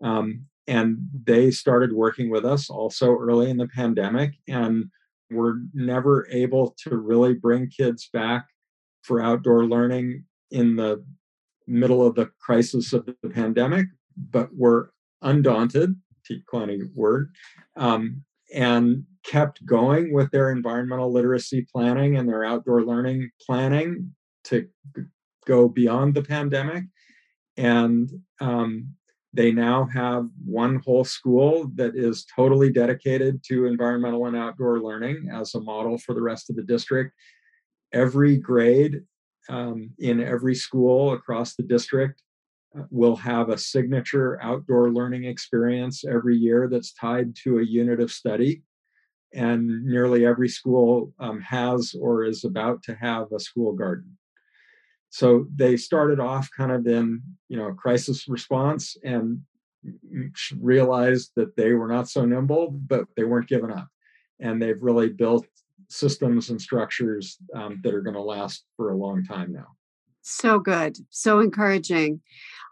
Um, 0.01 0.45
and 0.67 0.97
they 1.25 1.51
started 1.51 1.91
working 1.91 2.29
with 2.29 2.45
us 2.45 2.69
also 2.69 3.15
early 3.17 3.49
in 3.49 3.57
the 3.57 3.67
pandemic 3.67 4.33
and 4.47 4.85
were 5.29 5.57
never 5.73 6.27
able 6.31 6.75
to 6.83 6.97
really 6.97 7.33
bring 7.33 7.69
kids 7.69 8.09
back 8.13 8.45
for 9.01 9.21
outdoor 9.21 9.65
learning 9.65 10.23
in 10.51 10.75
the 10.75 11.03
middle 11.67 12.05
of 12.05 12.15
the 12.15 12.29
crisis 12.39 12.93
of 12.93 13.05
the 13.05 13.29
pandemic, 13.29 13.87
but 14.17 14.49
were 14.55 14.91
undaunted, 15.21 15.95
Tikwani 16.29 16.93
word, 16.93 17.31
um, 17.75 18.23
and 18.53 19.05
kept 19.23 19.65
going 19.65 20.13
with 20.13 20.29
their 20.31 20.51
environmental 20.51 21.11
literacy 21.11 21.65
planning 21.71 22.17
and 22.17 22.27
their 22.27 22.43
outdoor 22.43 22.83
learning 22.83 23.31
planning 23.41 24.13
to 24.45 24.67
go 25.45 25.67
beyond 25.67 26.13
the 26.13 26.21
pandemic. 26.21 26.83
And 27.57 28.09
um, 28.41 28.89
they 29.33 29.51
now 29.51 29.85
have 29.85 30.27
one 30.45 30.81
whole 30.85 31.03
school 31.03 31.71
that 31.75 31.95
is 31.95 32.25
totally 32.35 32.71
dedicated 32.71 33.43
to 33.45 33.65
environmental 33.65 34.27
and 34.27 34.35
outdoor 34.35 34.79
learning 34.79 35.29
as 35.31 35.55
a 35.55 35.61
model 35.61 35.97
for 35.97 36.13
the 36.13 36.21
rest 36.21 36.49
of 36.49 36.55
the 36.55 36.63
district. 36.63 37.13
Every 37.91 38.37
grade 38.37 39.01
um, 39.49 39.91
in 39.99 40.21
every 40.21 40.55
school 40.55 41.13
across 41.13 41.55
the 41.55 41.63
district 41.63 42.21
will 42.89 43.15
have 43.15 43.49
a 43.49 43.57
signature 43.57 44.39
outdoor 44.41 44.91
learning 44.91 45.25
experience 45.25 46.03
every 46.05 46.35
year 46.35 46.67
that's 46.67 46.93
tied 46.93 47.35
to 47.43 47.59
a 47.59 47.65
unit 47.65 47.99
of 47.99 48.11
study. 48.11 48.63
And 49.33 49.85
nearly 49.85 50.25
every 50.25 50.49
school 50.49 51.13
um, 51.19 51.41
has 51.41 51.95
or 51.99 52.23
is 52.23 52.43
about 52.43 52.83
to 52.83 52.95
have 52.95 53.31
a 53.31 53.39
school 53.39 53.73
garden. 53.73 54.17
So 55.09 55.45
they 55.55 55.77
started 55.77 56.19
off 56.19 56.49
kind 56.55 56.71
of 56.71 56.87
in, 56.87 57.21
you 57.47 57.57
know, 57.57 57.71
crisis 57.73 58.27
response 58.27 58.97
and 59.03 59.41
realized 60.59 61.31
that 61.35 61.55
they 61.55 61.73
were 61.73 61.87
not 61.87 62.09
so 62.09 62.25
nimble, 62.25 62.71
but 62.71 63.05
they 63.15 63.23
weren't 63.23 63.49
giving 63.49 63.71
up. 63.71 63.87
And 64.39 64.61
they've 64.61 64.81
really 64.81 65.09
built 65.09 65.45
systems 65.89 66.49
and 66.49 66.59
structures 66.59 67.37
um, 67.55 67.79
that 67.83 67.93
are 67.93 68.01
going 68.01 68.15
to 68.15 68.21
last 68.21 68.65
for 68.75 68.91
a 68.91 68.97
long 68.97 69.23
time 69.23 69.51
now. 69.53 69.67
So 70.23 70.57
good. 70.57 70.97
So 71.09 71.39
encouraging. 71.39 72.21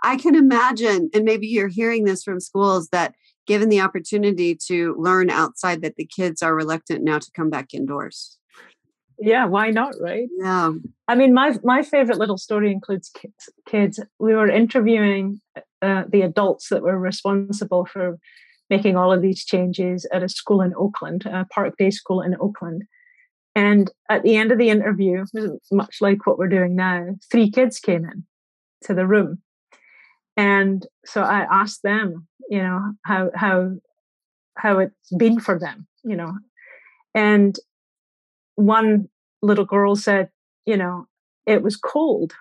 I 0.04 0.16
can 0.18 0.36
imagine, 0.36 1.10
and 1.14 1.26
maybe 1.26 1.48
you're 1.48 1.68
hearing 1.68 2.06
this 2.06 2.24
from 2.24 2.40
schools 2.40 2.90
that 2.92 3.14
given 3.46 3.70
the 3.70 3.82
opportunity 3.82 4.58
to 4.68 4.96
learn 4.98 5.30
outside, 5.30 5.82
that 5.82 5.96
the 5.98 6.06
kids 6.06 6.42
are 6.42 6.56
reluctant 6.56 7.04
now 7.04 7.20
to 7.20 7.32
come 7.36 7.50
back 7.50 7.74
indoors. 7.74 8.38
Yeah, 9.20 9.46
why 9.46 9.70
not, 9.70 9.94
right? 10.02 10.30
Yeah. 10.40 10.72
I 11.08 11.16
mean, 11.16 11.34
my 11.34 11.56
my 11.64 11.84
favorite 11.84 12.18
little 12.18 12.40
story 12.40 12.72
includes 12.72 13.10
kids. 13.10 13.50
kids. 13.68 14.00
We 14.18 14.34
were 14.34 14.50
interviewing 14.50 15.42
uh, 15.82 16.06
the 16.10 16.22
adults 16.22 16.70
that 16.70 16.82
were 16.82 16.98
responsible 16.98 17.86
for 17.86 18.18
making 18.70 18.96
all 18.96 19.12
of 19.12 19.22
these 19.22 19.46
changes 19.46 20.08
at 20.12 20.24
a 20.24 20.30
school 20.30 20.62
in 20.62 20.74
Oakland, 20.76 21.26
a 21.26 21.46
Park 21.46 21.76
Day 21.78 21.92
School 21.92 22.22
in 22.22 22.36
Oakland. 22.40 22.84
And 23.56 23.92
at 24.10 24.24
the 24.24 24.38
end 24.38 24.52
of 24.52 24.58
the 24.58 24.70
interview, 24.70 25.26
much 25.72 25.98
like 26.00 26.26
what 26.26 26.38
we're 26.38 26.48
doing 26.48 26.76
now, 26.76 27.08
three 27.30 27.50
kids 27.50 27.80
came 27.80 28.06
in 28.06 28.26
to 28.84 28.94
the 28.94 29.06
room. 29.06 29.42
And 30.38 30.86
so 31.06 31.22
I 31.22 31.46
asked 31.52 31.84
them, 31.84 32.28
you 32.50 32.62
know, 32.62 32.94
how 33.04 33.32
how 33.36 33.72
how 34.56 34.80
it's 34.80 35.12
been 35.18 35.40
for 35.40 35.60
them, 35.60 35.88
you 36.04 36.16
know. 36.16 36.34
And 37.14 37.58
one 38.56 39.10
little 39.42 39.66
girl 39.66 39.96
said, 39.96 40.30
you 40.66 40.78
know, 40.78 41.08
it 41.46 41.62
was 41.62 41.76
cold. 41.76 42.34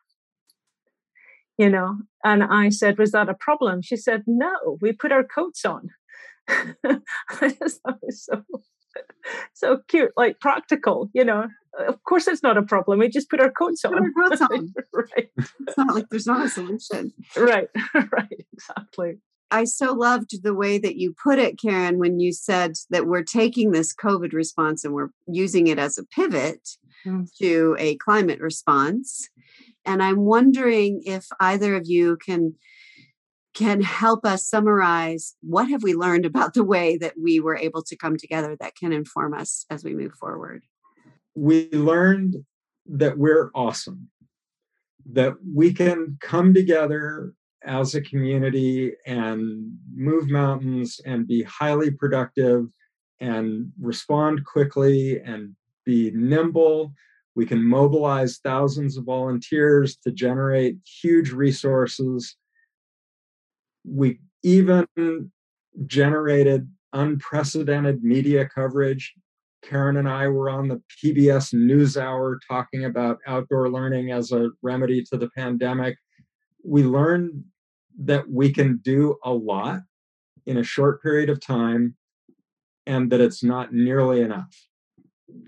You 1.58 1.68
know, 1.68 1.98
and 2.24 2.42
I 2.42 2.70
said, 2.70 2.96
was 2.96 3.10
that 3.12 3.28
a 3.28 3.34
problem? 3.34 3.82
She 3.82 3.96
said, 3.96 4.22
no, 4.26 4.78
we 4.80 4.92
put 4.92 5.12
our 5.12 5.24
coats 5.24 5.66
on. 5.66 5.90
I 6.48 7.00
just 7.40 7.82
thought 7.82 7.98
it 8.02 8.06
was 8.06 8.24
so 8.24 8.42
so 9.54 9.78
cute, 9.88 10.12
like 10.16 10.40
practical, 10.40 11.10
you 11.12 11.24
know. 11.24 11.48
Of 11.86 12.02
course, 12.04 12.26
it's 12.26 12.42
not 12.42 12.58
a 12.58 12.62
problem. 12.62 12.98
We 12.98 13.08
just 13.08 13.30
put 13.30 13.40
our 13.40 13.50
coats 13.50 13.84
on. 13.84 13.94
Our 13.94 14.28
coats 14.28 14.42
on. 14.42 14.74
right. 14.92 15.30
It's 15.38 15.78
not 15.78 15.94
like 15.94 16.06
there's 16.10 16.26
not 16.26 16.44
a 16.44 16.48
solution. 16.48 17.12
Right. 17.36 17.68
right. 17.94 18.46
Exactly. 18.52 19.18
I 19.52 19.64
so 19.64 19.92
loved 19.92 20.42
the 20.42 20.54
way 20.54 20.78
that 20.78 20.96
you 20.96 21.14
put 21.22 21.38
it, 21.38 21.60
Karen, 21.60 21.98
when 21.98 22.20
you 22.20 22.32
said 22.32 22.74
that 22.90 23.06
we're 23.06 23.22
taking 23.22 23.70
this 23.70 23.94
COVID 23.94 24.32
response 24.32 24.84
and 24.84 24.94
we're 24.94 25.10
using 25.26 25.66
it 25.66 25.78
as 25.78 25.98
a 25.98 26.04
pivot 26.04 26.68
mm. 27.04 27.28
to 27.38 27.76
a 27.78 27.96
climate 27.96 28.40
response. 28.40 29.28
And 29.84 30.02
I'm 30.02 30.20
wondering 30.20 31.02
if 31.04 31.26
either 31.40 31.74
of 31.74 31.86
you 31.86 32.16
can 32.24 32.54
can 33.54 33.80
help 33.80 34.24
us 34.24 34.46
summarize 34.46 35.34
what 35.42 35.68
have 35.68 35.82
we 35.82 35.94
learned 35.94 36.24
about 36.24 36.54
the 36.54 36.64
way 36.64 36.96
that 36.98 37.14
we 37.20 37.40
were 37.40 37.56
able 37.56 37.82
to 37.82 37.96
come 37.96 38.16
together 38.16 38.56
that 38.60 38.76
can 38.76 38.92
inform 38.92 39.34
us 39.34 39.66
as 39.70 39.82
we 39.82 39.94
move 39.94 40.12
forward? 40.14 40.62
We 41.34 41.70
learned 41.70 42.36
that 42.86 43.18
we're 43.18 43.50
awesome 43.54 44.08
that 45.12 45.34
we 45.54 45.72
can 45.72 46.16
come 46.20 46.54
together 46.54 47.32
as 47.64 47.94
a 47.94 48.00
community 48.00 48.92
and 49.06 49.76
move 49.94 50.30
mountains 50.30 51.00
and 51.04 51.26
be 51.26 51.42
highly 51.42 51.90
productive 51.90 52.66
and 53.20 53.70
respond 53.80 54.44
quickly 54.44 55.20
and 55.20 55.54
be 55.84 56.10
nimble. 56.14 56.92
We 57.34 57.46
can 57.46 57.62
mobilize 57.62 58.38
thousands 58.38 58.96
of 58.96 59.04
volunteers 59.04 59.96
to 60.04 60.10
generate 60.10 60.76
huge 61.02 61.32
resources 61.32 62.36
we 63.84 64.20
even 64.42 64.86
generated 65.86 66.68
unprecedented 66.92 68.02
media 68.02 68.48
coverage. 68.48 69.14
Karen 69.62 69.98
and 69.98 70.08
I 70.08 70.28
were 70.28 70.48
on 70.48 70.68
the 70.68 70.82
PBS 71.02 71.54
NewsHour 71.54 72.38
talking 72.48 72.84
about 72.84 73.18
outdoor 73.26 73.70
learning 73.70 74.10
as 74.10 74.32
a 74.32 74.50
remedy 74.62 75.02
to 75.04 75.18
the 75.18 75.28
pandemic. 75.36 75.96
We 76.64 76.82
learned 76.82 77.44
that 78.02 78.30
we 78.30 78.52
can 78.52 78.78
do 78.78 79.16
a 79.24 79.32
lot 79.32 79.80
in 80.46 80.56
a 80.56 80.62
short 80.62 81.02
period 81.02 81.28
of 81.28 81.40
time 81.40 81.94
and 82.86 83.12
that 83.12 83.20
it's 83.20 83.44
not 83.44 83.72
nearly 83.72 84.22
enough. 84.22 84.56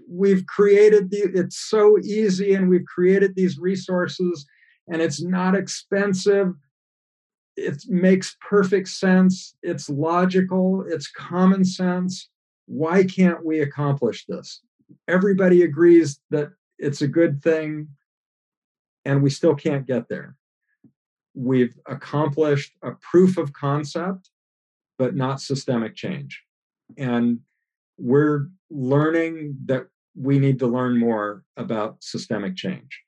We've 0.09 0.47
created 0.47 1.11
the, 1.11 1.31
it's 1.35 1.59
so 1.59 1.99
easy 1.99 2.55
and 2.55 2.69
we've 2.69 2.85
created 2.85 3.35
these 3.35 3.59
resources 3.59 4.47
and 4.89 5.01
it's 5.01 5.23
not 5.23 5.55
expensive 5.55 6.53
it 7.57 7.83
makes 7.89 8.37
perfect 8.41 8.89
sense. 8.89 9.55
It's 9.63 9.89
logical. 9.89 10.85
It's 10.89 11.11
common 11.11 11.65
sense. 11.65 12.29
Why 12.67 13.05
can't 13.05 13.45
we 13.45 13.61
accomplish 13.61 14.25
this? 14.27 14.63
Everybody 15.09 15.63
agrees 15.63 16.21
that 16.31 16.51
it's 16.79 17.03
a 17.03 17.09
good 17.09 17.43
thing, 17.43 17.89
and 19.05 19.23
we 19.23 19.31
still 19.31 19.55
can't 19.55 19.87
get 19.87 20.09
there. 20.09 20.37
We've 21.35 21.75
accomplished 21.87 22.73
a 22.83 22.93
proof 22.93 23.39
of 23.39 23.53
concept, 23.53 24.31
but 24.99 25.15
not 25.15 25.41
systemic 25.41 25.95
change. 25.95 26.43
And 26.99 27.41
we're 27.99 28.49
learning 28.71 29.57
that 29.67 29.87
we 30.15 30.39
need 30.39 30.59
to 30.59 30.67
learn 30.67 30.99
more 30.99 31.45
about 31.57 32.03
systemic 32.03 32.57
change 32.57 33.03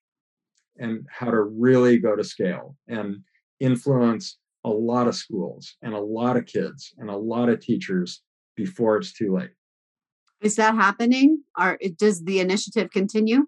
and 0.78 1.06
how 1.10 1.30
to 1.30 1.42
really 1.42 1.98
go 1.98 2.16
to 2.16 2.24
scale. 2.24 2.76
And 2.88 3.22
influence 3.60 4.38
a 4.64 4.70
lot 4.70 5.06
of 5.06 5.14
schools 5.14 5.76
and 5.82 5.94
a 5.94 6.00
lot 6.00 6.36
of 6.36 6.46
kids 6.46 6.94
and 6.98 7.10
a 7.10 7.16
lot 7.16 7.48
of 7.48 7.60
teachers 7.60 8.22
before 8.56 8.96
it's 8.96 9.12
too 9.12 9.34
late. 9.34 9.50
Is 10.40 10.56
that 10.56 10.74
happening? 10.74 11.42
Or 11.58 11.78
does 11.98 12.24
the 12.24 12.40
initiative 12.40 12.90
continue? 12.90 13.46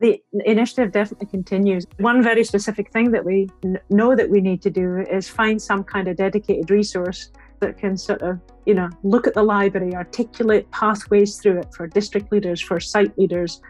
The 0.00 0.18
initiative 0.46 0.92
definitely 0.92 1.26
continues. 1.26 1.84
One 1.98 2.22
very 2.22 2.42
specific 2.44 2.90
thing 2.92 3.10
that 3.10 3.24
we 3.24 3.48
know 3.90 4.16
that 4.16 4.30
we 4.30 4.40
need 4.40 4.62
to 4.62 4.70
do 4.70 5.04
is 5.10 5.28
find 5.28 5.60
some 5.60 5.84
kind 5.84 6.08
of 6.08 6.16
dedicated 6.16 6.70
resource 6.70 7.30
that 7.60 7.76
can 7.76 7.96
sort 7.96 8.22
of, 8.22 8.40
you 8.64 8.72
know, 8.72 8.88
look 9.02 9.26
at 9.26 9.34
the 9.34 9.42
library, 9.42 9.94
articulate 9.94 10.70
pathways 10.70 11.36
through 11.36 11.58
it 11.58 11.66
for 11.74 11.86
district 11.86 12.32
leaders, 12.32 12.62
for 12.62 12.80
site 12.80 13.16
leaders, 13.18 13.60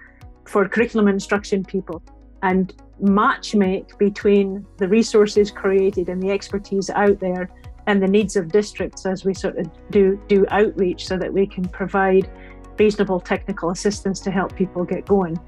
for 0.46 0.68
curriculum 0.68 1.08
instruction 1.08 1.64
people, 1.64 2.00
and 2.42 2.74
match 3.00 3.54
make 3.54 3.96
between 3.98 4.66
the 4.76 4.88
resources 4.88 5.50
created 5.50 6.08
and 6.08 6.22
the 6.22 6.30
expertise 6.30 6.90
out 6.90 7.18
there 7.20 7.50
and 7.86 8.02
the 8.02 8.08
needs 8.08 8.36
of 8.36 8.52
districts 8.52 9.06
as 9.06 9.24
we 9.24 9.34
sort 9.34 9.58
of 9.58 9.68
do 9.90 10.20
do 10.28 10.46
outreach 10.50 11.06
so 11.06 11.16
that 11.16 11.32
we 11.32 11.46
can 11.46 11.66
provide 11.68 12.30
reasonable 12.78 13.20
technical 13.20 13.70
assistance 13.70 14.20
to 14.20 14.30
help 14.30 14.54
people 14.56 14.84
get 14.84 15.06
going. 15.06 15.38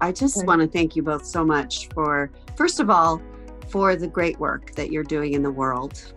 I 0.00 0.12
just 0.12 0.46
want 0.46 0.60
to 0.60 0.68
thank 0.68 0.94
you 0.94 1.02
both 1.02 1.26
so 1.26 1.44
much 1.44 1.88
for 1.88 2.30
first 2.56 2.80
of 2.80 2.90
all 2.90 3.20
for 3.68 3.96
the 3.96 4.06
great 4.06 4.38
work 4.38 4.74
that 4.74 4.90
you're 4.90 5.04
doing 5.04 5.34
in 5.34 5.42
the 5.42 5.50
world 5.50 6.12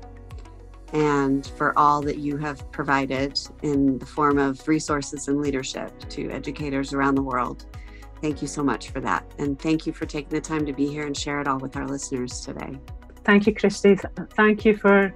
and 0.94 1.48
for 1.58 1.78
all 1.78 2.02
that 2.02 2.18
you 2.18 2.38
have 2.38 2.70
provided 2.72 3.40
in 3.62 3.98
the 3.98 4.06
form 4.06 4.38
of 4.38 4.68
resources 4.68 5.28
and 5.28 5.42
leadership 5.42 5.92
to 6.10 6.30
educators 6.32 6.94
around 6.94 7.16
the 7.16 7.22
world. 7.22 7.66
Thank 8.22 8.42
you 8.42 8.48
so 8.48 8.64
much 8.64 8.90
for 8.90 9.02
that. 9.02 9.30
And 9.40 9.60
thank 9.60 9.88
you 9.88 9.94
for 9.94 10.06
taking 10.06 10.30
the 10.30 10.42
time 10.42 10.66
to 10.66 10.74
be 10.74 10.88
here 10.88 11.08
and 11.08 11.18
share 11.18 11.42
it 11.42 11.48
all 11.48 11.58
with 11.58 11.76
our 11.76 11.88
listeners 11.88 12.42
today. 12.42 12.80
Thank 13.24 13.48
you, 13.48 13.56
Christy. 13.56 13.98
Thank 14.36 14.64
you 14.64 14.78
for 14.78 15.14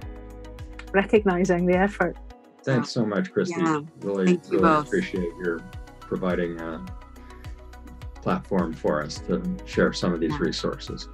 recognizing 0.92 1.66
the 1.66 1.76
effort. 1.76 2.16
Thanks 2.64 2.90
so 2.90 3.06
much, 3.06 3.32
Christy. 3.32 3.60
Yeah. 3.60 3.80
Really, 4.00 4.40
really 4.48 4.58
both. 4.58 4.86
appreciate 4.86 5.30
your 5.36 5.60
providing 6.00 6.60
a 6.60 6.84
platform 8.22 8.72
for 8.72 9.02
us 9.02 9.18
to 9.20 9.42
share 9.66 9.92
some 9.92 10.12
of 10.12 10.20
these 10.20 10.32
yeah. 10.32 10.38
resources. 10.38 11.08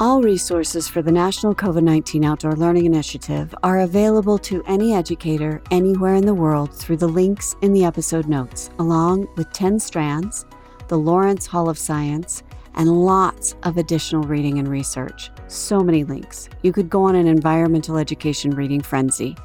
All 0.00 0.22
resources 0.22 0.88
for 0.88 1.02
the 1.02 1.12
National 1.12 1.54
COVID 1.54 1.82
19 1.82 2.24
Outdoor 2.24 2.54
Learning 2.54 2.86
Initiative 2.86 3.54
are 3.62 3.80
available 3.80 4.38
to 4.38 4.64
any 4.66 4.94
educator 4.94 5.60
anywhere 5.70 6.14
in 6.14 6.24
the 6.24 6.32
world 6.32 6.74
through 6.74 6.96
the 6.96 7.06
links 7.06 7.54
in 7.60 7.74
the 7.74 7.84
episode 7.84 8.26
notes, 8.26 8.70
along 8.78 9.28
with 9.36 9.52
Ten 9.52 9.78
Strands, 9.78 10.46
the 10.88 10.96
Lawrence 10.96 11.46
Hall 11.46 11.68
of 11.68 11.76
Science, 11.76 12.42
and 12.76 12.88
lots 13.04 13.56
of 13.62 13.76
additional 13.76 14.22
reading 14.22 14.58
and 14.58 14.68
research. 14.68 15.30
So 15.48 15.80
many 15.80 16.02
links. 16.02 16.48
You 16.62 16.72
could 16.72 16.88
go 16.88 17.02
on 17.02 17.14
an 17.14 17.26
environmental 17.26 17.98
education 17.98 18.52
reading 18.52 18.80
frenzy. 18.80 19.36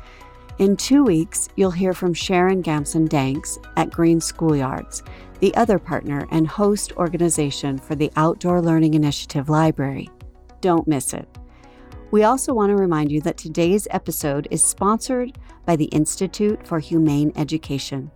In 0.60 0.78
two 0.78 1.04
weeks, 1.04 1.50
you'll 1.58 1.72
hear 1.72 1.92
from 1.92 2.14
Sharon 2.14 2.62
Gamson 2.62 3.08
Danks 3.08 3.60
at 3.76 3.92
Green 3.92 4.22
Schoolyards, 4.22 5.06
the 5.42 5.54
other 5.56 5.80
partner 5.80 6.26
and 6.32 6.48
host 6.48 6.94
organization 6.94 7.78
for 7.78 7.96
the 7.96 8.10
Outdoor 8.16 8.62
Learning 8.62 8.94
Initiative 8.94 9.50
Library. 9.50 10.10
Don't 10.66 10.88
miss 10.88 11.14
it. 11.14 11.28
We 12.10 12.24
also 12.24 12.52
want 12.52 12.72
to 12.72 12.76
remind 12.76 13.12
you 13.12 13.22
that 13.22 13.38
today's 13.38 13.88
episode 13.92 14.48
is 14.50 14.64
sponsored 14.64 15.38
by 15.64 15.76
the 15.76 15.86
Institute 15.86 16.66
for 16.66 16.80
Humane 16.80 17.32
Education. 17.36 18.10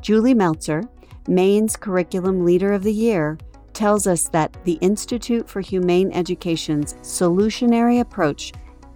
Julie 0.00 0.32
Meltzer, 0.32 0.84
Maine's 1.28 1.76
Curriculum 1.76 2.42
Leader 2.42 2.72
of 2.72 2.84
the 2.84 2.92
Year, 2.92 3.36
tells 3.74 4.06
us 4.06 4.28
that 4.28 4.56
the 4.64 4.78
Institute 4.80 5.46
for 5.46 5.60
Humane 5.60 6.10
Education's 6.12 6.94
solutionary 7.02 8.00
approach 8.00 8.54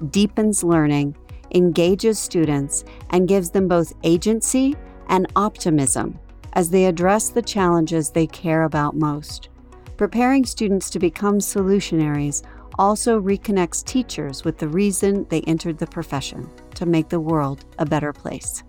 deepens 0.08 0.64
learning, 0.64 1.14
engages 1.54 2.18
students, 2.18 2.86
and 3.10 3.28
gives 3.28 3.50
them 3.50 3.68
both 3.68 3.92
agency 4.02 4.74
and 5.08 5.30
optimism 5.36 6.18
as 6.54 6.70
they 6.70 6.86
address 6.86 7.28
the 7.28 7.42
challenges 7.42 8.08
they 8.08 8.26
care 8.26 8.62
about 8.62 8.96
most. 8.96 9.50
Preparing 9.98 10.46
students 10.46 10.88
to 10.88 10.98
become 10.98 11.38
solutionaries 11.38 12.44
also 12.78 13.20
reconnects 13.20 13.84
teachers 13.84 14.44
with 14.44 14.58
the 14.58 14.68
reason 14.68 15.26
they 15.28 15.40
entered 15.42 15.78
the 15.78 15.86
profession 15.86 16.48
to 16.74 16.86
make 16.86 17.08
the 17.08 17.20
world 17.20 17.64
a 17.78 17.86
better 17.86 18.12
place. 18.12 18.62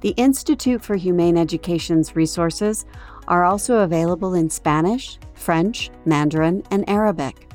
The 0.00 0.10
Institute 0.10 0.82
for 0.82 0.96
Humane 0.96 1.36
Education's 1.36 2.14
resources 2.14 2.86
are 3.26 3.44
also 3.44 3.78
available 3.78 4.34
in 4.34 4.48
Spanish, 4.48 5.18
French, 5.34 5.90
Mandarin, 6.04 6.62
and 6.70 6.88
Arabic. 6.88 7.48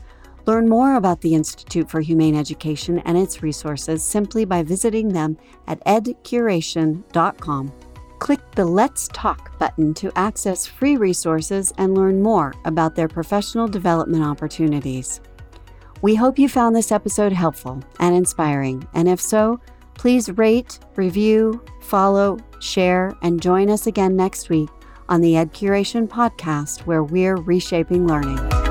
Learn 0.46 0.68
more 0.68 0.96
about 0.96 1.22
the 1.22 1.36
Institute 1.36 1.90
for 1.90 2.02
Humane 2.02 2.36
Education 2.36 3.00
and 3.00 3.18
its 3.18 3.42
resources 3.42 4.04
simply 4.04 4.44
by 4.44 4.62
visiting 4.62 5.08
them 5.08 5.38
at 5.68 5.84
edcuration.com. 5.86 7.72
Click 8.20 8.52
the 8.52 8.66
Let's 8.66 9.08
Talk 9.10 9.58
button 9.58 9.94
to 9.96 10.12
access 10.18 10.66
free 10.66 10.98
resources 10.98 11.74
and 11.78 11.96
learn 11.96 12.22
more 12.22 12.54
about 12.66 12.96
their 12.96 13.08
professional 13.08 13.68
development 13.68 14.24
opportunities. 14.24 15.22
We 16.04 16.16
hope 16.16 16.38
you 16.38 16.50
found 16.50 16.76
this 16.76 16.92
episode 16.92 17.32
helpful 17.32 17.82
and 18.02 18.14
inspiring, 18.14 18.86
and 18.94 19.08
if 19.08 19.22
so, 19.22 19.62
please 19.94 20.30
rate, 20.32 20.78
review, 20.98 21.64
follow, 21.80 22.40
share, 22.60 23.16
and 23.22 23.42
join 23.42 23.70
us 23.70 23.88
again 23.88 24.18
next 24.18 24.50
week 24.50 24.68
on 25.08 25.22
the 25.22 25.38
Ed 25.38 25.54
Curation 25.54 26.06
podcast, 26.06 26.82
where 26.82 27.06
we're 27.06 27.38
reshaping 27.38 28.06
learning. 28.06 28.63